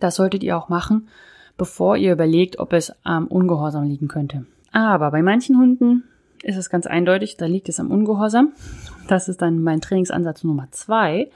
Das 0.00 0.16
solltet 0.16 0.42
ihr 0.42 0.56
auch 0.56 0.68
machen, 0.68 1.08
bevor 1.56 1.96
ihr 1.96 2.12
überlegt, 2.12 2.58
ob 2.58 2.72
es 2.72 2.94
am 3.02 3.26
Ungehorsam 3.26 3.84
liegen 3.84 4.08
könnte. 4.08 4.46
Aber 4.76 5.10
bei 5.10 5.22
manchen 5.22 5.56
Hunden 5.56 6.04
ist 6.42 6.58
es 6.58 6.68
ganz 6.68 6.86
eindeutig, 6.86 7.38
da 7.38 7.46
liegt 7.46 7.70
es 7.70 7.80
am 7.80 7.90
Ungehorsam. 7.90 8.52
Das 9.08 9.26
ist 9.26 9.40
dann 9.40 9.62
mein 9.62 9.80
Trainingsansatz 9.80 10.44
Nummer 10.44 10.68
zwei. 10.70 11.30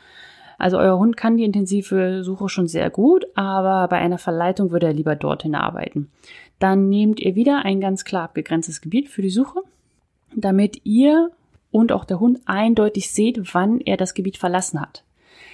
Also 0.59 0.76
euer 0.76 0.98
Hund 0.98 1.16
kann 1.16 1.38
die 1.38 1.44
intensive 1.44 2.22
Suche 2.22 2.50
schon 2.50 2.68
sehr 2.68 2.90
gut, 2.90 3.24
aber 3.37 3.88
bei 3.88 3.96
einer 3.96 4.18
Verleitung 4.18 4.72
würde 4.72 4.88
er 4.88 4.92
lieber 4.92 5.16
dorthin 5.16 5.55
arbeiten. 5.55 6.11
Dann 6.59 6.90
nehmt 6.90 7.18
ihr 7.18 7.35
wieder 7.35 7.64
ein 7.64 7.81
ganz 7.81 8.05
klar 8.05 8.24
abgegrenztes 8.24 8.83
Gebiet 8.83 9.09
für 9.09 9.22
die 9.22 9.31
Suche, 9.31 9.62
damit 10.37 10.83
ihr 10.85 11.31
und 11.70 11.92
auch 11.92 12.05
der 12.05 12.20
Hund 12.20 12.40
eindeutig 12.44 13.11
seht, 13.11 13.55
wann 13.55 13.81
er 13.81 13.96
das 13.96 14.12
Gebiet 14.12 14.37
verlassen 14.37 14.83
hat. 14.83 15.03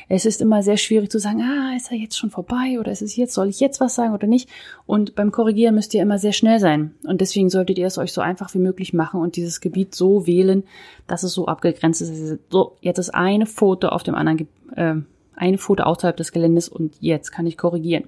Es 0.08 0.24
ist 0.24 0.40
immer 0.40 0.62
sehr 0.62 0.76
schwierig 0.76 1.10
zu 1.10 1.18
sagen, 1.18 1.42
ah, 1.42 1.74
ist 1.76 1.90
er 1.90 1.98
jetzt 1.98 2.16
schon 2.16 2.30
vorbei 2.30 2.78
oder 2.78 2.92
ist 2.92 3.02
es 3.02 3.16
jetzt, 3.16 3.34
soll 3.34 3.48
ich 3.48 3.58
jetzt 3.58 3.80
was 3.80 3.96
sagen 3.96 4.14
oder 4.14 4.28
nicht? 4.28 4.48
Und 4.86 5.16
beim 5.16 5.32
Korrigieren 5.32 5.74
müsst 5.74 5.94
ihr 5.94 6.02
immer 6.02 6.18
sehr 6.18 6.32
schnell 6.32 6.60
sein. 6.60 6.94
Und 7.04 7.20
deswegen 7.20 7.50
solltet 7.50 7.76
ihr 7.76 7.88
es 7.88 7.98
euch 7.98 8.12
so 8.12 8.20
einfach 8.20 8.54
wie 8.54 8.60
möglich 8.60 8.92
machen 8.92 9.20
und 9.20 9.34
dieses 9.34 9.60
Gebiet 9.60 9.96
so 9.96 10.26
wählen, 10.26 10.62
dass 11.08 11.24
es 11.24 11.32
so 11.32 11.46
abgegrenzt 11.46 12.02
ist. 12.02 12.38
So, 12.50 12.76
jetzt 12.80 12.98
ist 12.98 13.14
eine 13.14 13.46
Foto 13.46 13.88
auf 13.88 14.04
dem 14.04 14.14
anderen, 14.14 14.48
äh, 14.76 14.94
eine 15.34 15.58
Foto 15.58 15.82
außerhalb 15.82 16.16
des 16.16 16.30
Geländes 16.30 16.68
und 16.68 16.94
jetzt 17.00 17.32
kann 17.32 17.46
ich 17.46 17.58
korrigieren. 17.58 18.04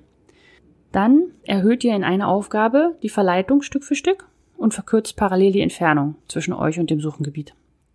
Dann 0.92 1.24
erhöht 1.42 1.82
ihr 1.82 1.96
in 1.96 2.04
einer 2.04 2.28
Aufgabe 2.28 2.96
die 3.02 3.08
Verleitung 3.08 3.62
Stück 3.62 3.84
für 3.84 3.96
Stück 3.96 4.28
und 4.56 4.72
verkürzt 4.72 5.16
parallel 5.16 5.52
die 5.52 5.60
Entfernung 5.60 6.14
zwischen 6.28 6.54
euch 6.54 6.78
und 6.78 6.90
dem 6.90 7.00
Suchengebiet. 7.00 7.54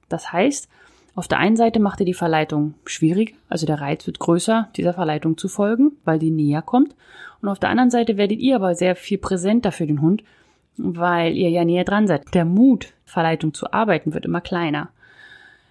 Das 0.09 0.31
heißt, 0.31 0.67
Auf 1.15 1.28
der 1.28 1.38
einen 1.38 1.56
Seite 1.56 1.80
macht 1.80 1.99
ihr 1.99 2.08
die 2.08 2.15
Verleitung 2.15 2.73
schwieriger, 2.86 3.36
also 3.47 3.67
der 3.67 3.82
Reiz 3.82 4.08
wird 4.08 4.19
größer, 4.19 4.69
dieser 4.76 4.93
Verleitung 4.93 5.38
zu 5.38 5.47
folgen, 5.47 5.91
weil 6.06 6.17
die 6.17 6.32
näher 6.32 6.63
kommt. 6.63 6.95
Und 7.41 7.49
auf 7.49 7.60
der 7.60 7.69
anderen 7.69 7.91
Seite 7.91 8.17
werdet 8.17 8.39
ihr 8.39 8.56
aber 8.56 8.73
sehr 8.73 8.95
viel 8.95 9.19
präsenter 9.19 9.71
für 9.71 9.86
den 9.86 10.02
Hund, 10.02 10.23
weil 10.78 11.36
ihr 11.36 11.49
ja 11.49 11.65
näher 11.65 11.84
dran 11.84 12.08
seid. 12.08 12.34
Der 12.34 12.45
Mut, 12.45 12.93
Verleitung 13.06 13.54
zu 13.54 13.71
arbeiten, 13.73 14.13
wird 14.13 14.26
immer 14.26 14.41
kleiner. 14.41 14.89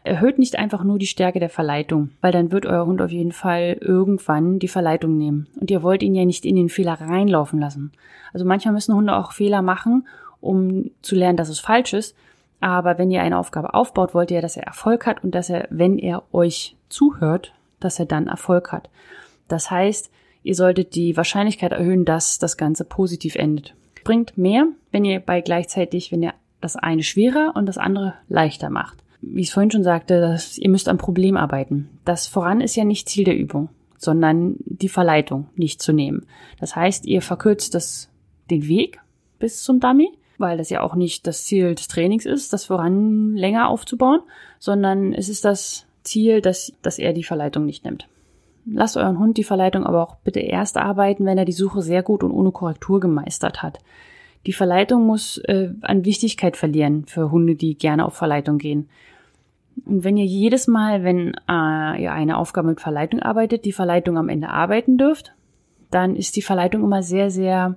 Erhöht 0.04 0.38
nicht 0.38 0.58
einfach 0.58 0.84
nur 0.84 0.98
die 0.98 1.06
Stärke 1.06 1.40
der 1.40 1.48
Verleitung, 1.48 2.10
weil 2.20 2.32
dann 2.32 2.52
wird 2.52 2.66
euer 2.66 2.86
Hund 2.86 3.00
auf 3.00 3.10
jeden 3.10 3.32
Fall 3.32 3.78
irgendwann 3.80 4.58
die 4.58 4.68
Verleitung 4.68 5.16
nehmen. 5.16 5.48
Und 5.60 5.70
ihr 5.70 5.82
wollt 5.82 6.02
ihn 6.02 6.14
ja 6.14 6.24
nicht 6.24 6.44
in 6.44 6.56
den 6.56 6.68
Fehler 6.68 6.94
reinlaufen 6.94 7.60
lassen. 7.60 7.92
Also 8.32 8.44
manchmal 8.44 8.74
müssen 8.74 8.94
Hunde 8.94 9.16
auch 9.16 9.32
Fehler 9.32 9.62
machen, 9.62 10.06
um 10.40 10.90
zu 11.02 11.14
lernen, 11.14 11.36
dass 11.36 11.48
es 11.48 11.60
falsch 11.60 11.94
ist. 11.94 12.16
Aber 12.62 12.96
wenn 12.96 13.10
ihr 13.10 13.22
eine 13.22 13.38
Aufgabe 13.38 13.74
aufbaut, 13.74 14.14
wollt 14.14 14.30
ihr, 14.30 14.40
dass 14.40 14.56
er 14.56 14.64
Erfolg 14.64 15.04
hat 15.04 15.22
und 15.22 15.34
dass 15.34 15.50
er, 15.50 15.66
wenn 15.68 15.98
er 15.98 16.22
euch 16.32 16.76
zuhört, 16.88 17.52
dass 17.80 17.98
er 17.98 18.06
dann 18.06 18.28
Erfolg 18.28 18.72
hat. 18.72 18.88
Das 19.48 19.70
heißt, 19.70 20.10
ihr 20.42 20.54
solltet 20.54 20.94
die 20.94 21.16
Wahrscheinlichkeit 21.16 21.72
erhöhen, 21.72 22.06
dass 22.06 22.38
das 22.38 22.56
Ganze 22.56 22.84
positiv 22.84 23.34
endet. 23.34 23.74
Bringt 24.04 24.38
mehr, 24.38 24.66
wenn 24.90 25.04
ihr 25.04 25.20
bei 25.20 25.42
gleichzeitig, 25.42 26.10
wenn 26.12 26.22
ihr 26.22 26.32
das 26.62 26.76
eine 26.76 27.02
schwerer 27.02 27.52
und 27.54 27.66
das 27.66 27.76
andere 27.76 28.14
leichter 28.28 28.70
macht 28.70 29.02
wie 29.22 29.40
ich 29.40 29.48
es 29.48 29.54
vorhin 29.54 29.70
schon 29.70 29.84
sagte, 29.84 30.20
dass 30.20 30.58
ihr 30.58 30.68
müsst 30.68 30.88
am 30.88 30.98
Problem 30.98 31.36
arbeiten. 31.36 31.88
Das 32.04 32.26
voran 32.26 32.60
ist 32.60 32.76
ja 32.76 32.84
nicht 32.84 33.08
Ziel 33.08 33.24
der 33.24 33.36
Übung, 33.36 33.68
sondern 33.96 34.56
die 34.64 34.88
Verleitung 34.88 35.46
nicht 35.54 35.80
zu 35.80 35.92
nehmen. 35.92 36.26
Das 36.60 36.76
heißt, 36.76 37.06
ihr 37.06 37.22
verkürzt 37.22 37.74
das, 37.74 38.10
den 38.50 38.66
Weg 38.66 39.00
bis 39.38 39.62
zum 39.62 39.80
Dummy, 39.80 40.10
weil 40.38 40.58
das 40.58 40.70
ja 40.70 40.82
auch 40.82 40.94
nicht 40.94 41.26
das 41.26 41.44
Ziel 41.44 41.74
des 41.74 41.88
Trainings 41.88 42.26
ist, 42.26 42.52
das 42.52 42.64
voran 42.64 43.34
länger 43.34 43.68
aufzubauen, 43.68 44.20
sondern 44.58 45.12
es 45.12 45.28
ist 45.28 45.44
das 45.44 45.86
Ziel, 46.02 46.40
dass, 46.40 46.72
dass 46.82 46.98
er 46.98 47.12
die 47.12 47.24
Verleitung 47.24 47.64
nicht 47.64 47.84
nimmt. 47.84 48.08
Lasst 48.64 48.96
euren 48.96 49.18
Hund 49.18 49.38
die 49.38 49.44
Verleitung 49.44 49.84
aber 49.84 50.02
auch 50.02 50.16
bitte 50.16 50.40
erst 50.40 50.76
arbeiten, 50.76 51.24
wenn 51.24 51.38
er 51.38 51.44
die 51.44 51.52
Suche 51.52 51.82
sehr 51.82 52.02
gut 52.02 52.22
und 52.22 52.30
ohne 52.30 52.52
Korrektur 52.52 53.00
gemeistert 53.00 53.62
hat. 53.62 53.78
Die 54.46 54.52
Verleitung 54.52 55.06
muss 55.06 55.38
äh, 55.38 55.70
an 55.82 56.04
Wichtigkeit 56.04 56.56
verlieren 56.56 57.04
für 57.06 57.30
Hunde, 57.30 57.54
die 57.54 57.76
gerne 57.76 58.04
auf 58.04 58.14
Verleitung 58.14 58.58
gehen. 58.58 58.88
Und 59.84 60.04
wenn 60.04 60.16
ihr 60.16 60.24
jedes 60.24 60.66
Mal, 60.66 61.02
wenn 61.02 61.34
äh, 61.48 62.02
ihr 62.02 62.12
eine 62.12 62.36
Aufgabe 62.36 62.68
mit 62.68 62.80
Verleitung 62.80 63.20
arbeitet, 63.20 63.64
die 63.64 63.72
Verleitung 63.72 64.18
am 64.18 64.28
Ende 64.28 64.48
arbeiten 64.48 64.98
dürft, 64.98 65.32
dann 65.90 66.16
ist 66.16 66.36
die 66.36 66.42
Verleitung 66.42 66.82
immer 66.82 67.02
sehr, 67.02 67.30
sehr 67.30 67.76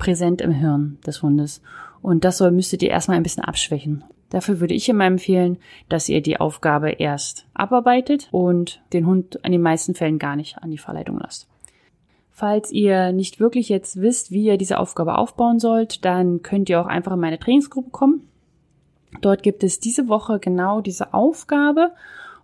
präsent 0.00 0.40
im 0.40 0.50
Hirn 0.50 0.98
des 1.06 1.22
Hundes. 1.22 1.62
Und 2.02 2.24
das 2.24 2.38
soll, 2.38 2.50
müsstet 2.50 2.82
ihr 2.82 2.90
erstmal 2.90 3.18
ein 3.18 3.22
bisschen 3.22 3.44
abschwächen. 3.44 4.02
Dafür 4.30 4.58
würde 4.58 4.74
ich 4.74 4.88
immer 4.88 5.04
empfehlen, 5.04 5.58
dass 5.88 6.08
ihr 6.08 6.22
die 6.22 6.40
Aufgabe 6.40 6.90
erst 6.90 7.46
abarbeitet 7.54 8.28
und 8.32 8.80
den 8.92 9.06
Hund 9.06 9.38
in 9.44 9.52
den 9.52 9.62
meisten 9.62 9.94
Fällen 9.94 10.18
gar 10.18 10.34
nicht 10.34 10.58
an 10.58 10.70
die 10.70 10.78
Verleitung 10.78 11.18
lasst. 11.18 11.48
Falls 12.30 12.72
ihr 12.72 13.12
nicht 13.12 13.38
wirklich 13.38 13.68
jetzt 13.68 14.00
wisst, 14.00 14.30
wie 14.30 14.44
ihr 14.44 14.56
diese 14.56 14.78
Aufgabe 14.78 15.18
aufbauen 15.18 15.58
sollt, 15.58 16.04
dann 16.04 16.42
könnt 16.42 16.70
ihr 16.70 16.80
auch 16.80 16.86
einfach 16.86 17.12
in 17.12 17.20
meine 17.20 17.38
Trainingsgruppe 17.38 17.90
kommen. 17.90 18.26
Dort 19.20 19.42
gibt 19.42 19.62
es 19.62 19.80
diese 19.80 20.08
Woche 20.08 20.38
genau 20.38 20.80
diese 20.80 21.12
Aufgabe 21.12 21.92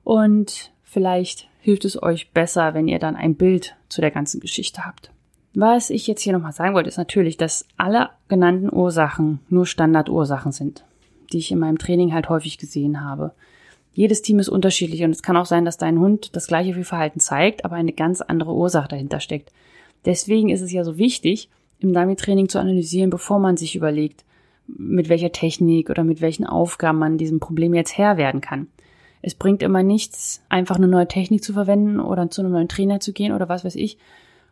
und 0.04 0.72
vielleicht 0.82 1.48
hilft 1.60 1.84
es 1.84 2.02
euch 2.02 2.32
besser, 2.32 2.74
wenn 2.74 2.88
ihr 2.88 2.98
dann 2.98 3.16
ein 3.16 3.36
Bild 3.36 3.76
zu 3.88 4.00
der 4.00 4.10
ganzen 4.10 4.40
Geschichte 4.40 4.84
habt. 4.84 5.12
Was 5.58 5.88
ich 5.88 6.06
jetzt 6.06 6.20
hier 6.20 6.34
nochmal 6.34 6.52
sagen 6.52 6.74
wollte, 6.74 6.90
ist 6.90 6.98
natürlich, 6.98 7.38
dass 7.38 7.64
alle 7.78 8.10
genannten 8.28 8.70
Ursachen 8.70 9.40
nur 9.48 9.64
Standardursachen 9.64 10.52
sind, 10.52 10.84
die 11.32 11.38
ich 11.38 11.50
in 11.50 11.58
meinem 11.58 11.78
Training 11.78 12.12
halt 12.12 12.28
häufig 12.28 12.58
gesehen 12.58 13.02
habe. 13.02 13.32
Jedes 13.94 14.20
Team 14.20 14.38
ist 14.38 14.50
unterschiedlich 14.50 15.02
und 15.02 15.12
es 15.12 15.22
kann 15.22 15.38
auch 15.38 15.46
sein, 15.46 15.64
dass 15.64 15.78
dein 15.78 15.98
Hund 15.98 16.36
das 16.36 16.46
gleiche 16.46 16.74
Fehlverhalten 16.74 17.22
zeigt, 17.22 17.64
aber 17.64 17.76
eine 17.76 17.94
ganz 17.94 18.20
andere 18.20 18.52
Ursache 18.52 18.88
dahinter 18.88 19.18
steckt. 19.18 19.50
Deswegen 20.04 20.50
ist 20.50 20.60
es 20.60 20.72
ja 20.72 20.84
so 20.84 20.98
wichtig, 20.98 21.48
im 21.78 21.94
Dummy-Training 21.94 22.50
zu 22.50 22.58
analysieren, 22.58 23.08
bevor 23.08 23.38
man 23.38 23.56
sich 23.56 23.76
überlegt, 23.76 24.26
mit 24.66 25.08
welcher 25.08 25.32
Technik 25.32 25.88
oder 25.88 26.04
mit 26.04 26.20
welchen 26.20 26.44
Aufgaben 26.44 26.98
man 26.98 27.16
diesem 27.16 27.40
Problem 27.40 27.72
jetzt 27.72 27.96
Herr 27.96 28.18
werden 28.18 28.42
kann. 28.42 28.66
Es 29.22 29.34
bringt 29.34 29.62
immer 29.62 29.82
nichts, 29.82 30.42
einfach 30.50 30.76
eine 30.76 30.86
neue 30.86 31.08
Technik 31.08 31.42
zu 31.42 31.54
verwenden 31.54 31.98
oder 31.98 32.30
zu 32.30 32.42
einem 32.42 32.52
neuen 32.52 32.68
Trainer 32.68 33.00
zu 33.00 33.14
gehen 33.14 33.32
oder 33.32 33.48
was 33.48 33.64
weiß 33.64 33.76
ich, 33.76 33.96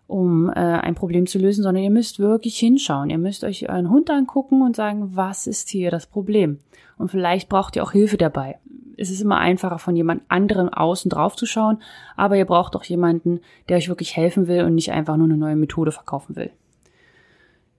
um 0.06 0.50
äh, 0.50 0.52
ein 0.52 0.94
Problem 0.94 1.26
zu 1.26 1.38
lösen, 1.38 1.62
sondern 1.62 1.82
ihr 1.82 1.90
müsst 1.90 2.18
wirklich 2.18 2.58
hinschauen. 2.58 3.10
Ihr 3.10 3.18
müsst 3.18 3.44
euch 3.44 3.68
euren 3.68 3.90
Hund 3.90 4.10
angucken 4.10 4.62
und 4.62 4.76
sagen, 4.76 5.10
was 5.14 5.46
ist 5.46 5.70
hier 5.70 5.90
das 5.90 6.06
Problem? 6.06 6.58
Und 6.98 7.10
vielleicht 7.10 7.48
braucht 7.48 7.76
ihr 7.76 7.82
auch 7.82 7.92
Hilfe 7.92 8.16
dabei. 8.16 8.58
Es 8.96 9.10
ist 9.10 9.20
immer 9.20 9.38
einfacher, 9.38 9.78
von 9.78 9.96
jemand 9.96 10.22
anderem 10.28 10.68
außen 10.68 11.08
drauf 11.08 11.34
zu 11.34 11.46
schauen, 11.46 11.78
aber 12.16 12.36
ihr 12.36 12.44
braucht 12.44 12.76
auch 12.76 12.84
jemanden, 12.84 13.40
der 13.68 13.76
euch 13.76 13.88
wirklich 13.88 14.16
helfen 14.16 14.46
will 14.46 14.62
und 14.64 14.74
nicht 14.74 14.92
einfach 14.92 15.16
nur 15.16 15.26
eine 15.26 15.36
neue 15.36 15.56
Methode 15.56 15.90
verkaufen 15.90 16.36
will. 16.36 16.50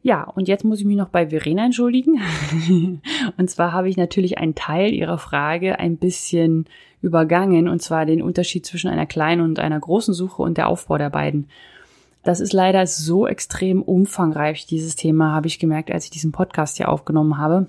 Ja, 0.01 0.23
und 0.23 0.47
jetzt 0.47 0.63
muss 0.63 0.79
ich 0.79 0.85
mich 0.85 0.97
noch 0.97 1.09
bei 1.09 1.29
Verena 1.29 1.65
entschuldigen. 1.65 2.21
und 3.37 3.49
zwar 3.49 3.71
habe 3.71 3.89
ich 3.89 3.97
natürlich 3.97 4.37
einen 4.37 4.53
Teil 4.53 4.93
ihrer 4.93 5.17
Frage 5.17 5.79
ein 5.79 5.97
bisschen 5.97 6.65
übergangen, 7.01 7.67
und 7.67 7.81
zwar 7.81 8.05
den 8.05 8.21
Unterschied 8.21 8.65
zwischen 8.65 8.89
einer 8.89 9.07
kleinen 9.07 9.41
und 9.41 9.57
einer 9.57 9.79
großen 9.79 10.13
Suche 10.13 10.43
und 10.43 10.57
der 10.57 10.67
Aufbau 10.67 10.97
der 10.97 11.09
beiden. 11.09 11.47
Das 12.25 12.39
ist 12.39 12.53
leider 12.53 12.87
so 12.87 13.27
extrem 13.27 13.83
umfangreich, 13.83 14.65
dieses 14.65 14.95
Thema, 14.95 15.31
habe 15.31 15.45
ich 15.45 15.59
gemerkt, 15.59 15.91
als 15.91 16.05
ich 16.05 16.09
diesen 16.09 16.31
Podcast 16.31 16.77
hier 16.77 16.89
aufgenommen 16.89 17.37
habe, 17.37 17.67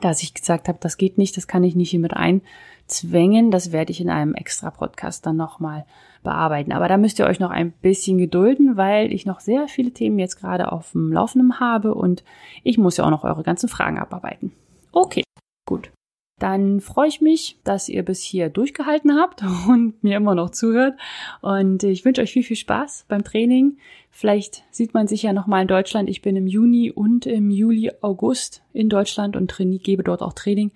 dass 0.00 0.20
ich 0.20 0.34
gesagt 0.34 0.66
habe, 0.66 0.78
das 0.80 0.96
geht 0.96 1.16
nicht, 1.16 1.36
das 1.36 1.46
kann 1.46 1.62
ich 1.62 1.76
nicht 1.76 1.90
hier 1.90 2.00
mit 2.00 2.12
einzwängen, 2.12 3.52
das 3.52 3.70
werde 3.70 3.92
ich 3.92 4.00
in 4.00 4.10
einem 4.10 4.34
extra 4.34 4.72
Podcast 4.72 5.24
dann 5.26 5.36
nochmal 5.36 5.86
bearbeiten. 6.24 6.72
Aber 6.72 6.88
da 6.88 6.96
müsst 6.96 7.20
ihr 7.20 7.26
euch 7.26 7.38
noch 7.38 7.50
ein 7.50 7.70
bisschen 7.70 8.18
gedulden, 8.18 8.76
weil 8.76 9.12
ich 9.12 9.26
noch 9.26 9.38
sehr 9.38 9.68
viele 9.68 9.92
Themen 9.92 10.18
jetzt 10.18 10.40
gerade 10.40 10.72
auf 10.72 10.90
dem 10.90 11.12
Laufenden 11.12 11.60
habe 11.60 11.94
und 11.94 12.24
ich 12.64 12.78
muss 12.78 12.96
ja 12.96 13.04
auch 13.04 13.10
noch 13.10 13.22
eure 13.22 13.44
ganzen 13.44 13.68
Fragen 13.68 14.00
abarbeiten. 14.00 14.50
Okay, 14.90 15.22
gut. 15.68 15.92
Dann 16.38 16.80
freue 16.80 17.08
ich 17.08 17.20
mich, 17.20 17.58
dass 17.64 17.88
ihr 17.88 18.04
bis 18.04 18.22
hier 18.22 18.48
durchgehalten 18.48 19.16
habt 19.16 19.42
und 19.68 20.02
mir 20.02 20.16
immer 20.16 20.34
noch 20.34 20.50
zuhört. 20.50 20.98
Und 21.40 21.82
ich 21.82 22.04
wünsche 22.04 22.22
euch 22.22 22.32
viel, 22.32 22.42
viel 22.42 22.56
Spaß 22.56 23.06
beim 23.08 23.24
Training. 23.24 23.78
Vielleicht 24.10 24.64
sieht 24.70 24.94
man 24.94 25.06
sich 25.06 25.22
ja 25.22 25.32
nochmal 25.32 25.62
in 25.62 25.68
Deutschland. 25.68 26.08
Ich 26.08 26.22
bin 26.22 26.36
im 26.36 26.46
Juni 26.46 26.90
und 26.90 27.26
im 27.26 27.50
Juli, 27.50 27.90
August 28.00 28.62
in 28.72 28.88
Deutschland 28.88 29.36
und 29.36 29.50
trainiere, 29.50 29.82
gebe 29.82 30.02
dort 30.02 30.22
auch 30.22 30.32
Training. 30.32 30.70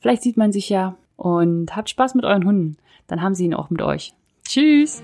Vielleicht 0.00 0.22
sieht 0.22 0.36
man 0.36 0.52
sich 0.52 0.68
ja 0.68 0.96
und 1.16 1.76
habt 1.76 1.90
Spaß 1.90 2.14
mit 2.14 2.24
euren 2.24 2.44
Hunden. 2.44 2.76
Dann 3.06 3.22
haben 3.22 3.34
sie 3.34 3.44
ihn 3.44 3.54
auch 3.54 3.70
mit 3.70 3.82
euch. 3.82 4.14
Tschüss! 4.44 5.02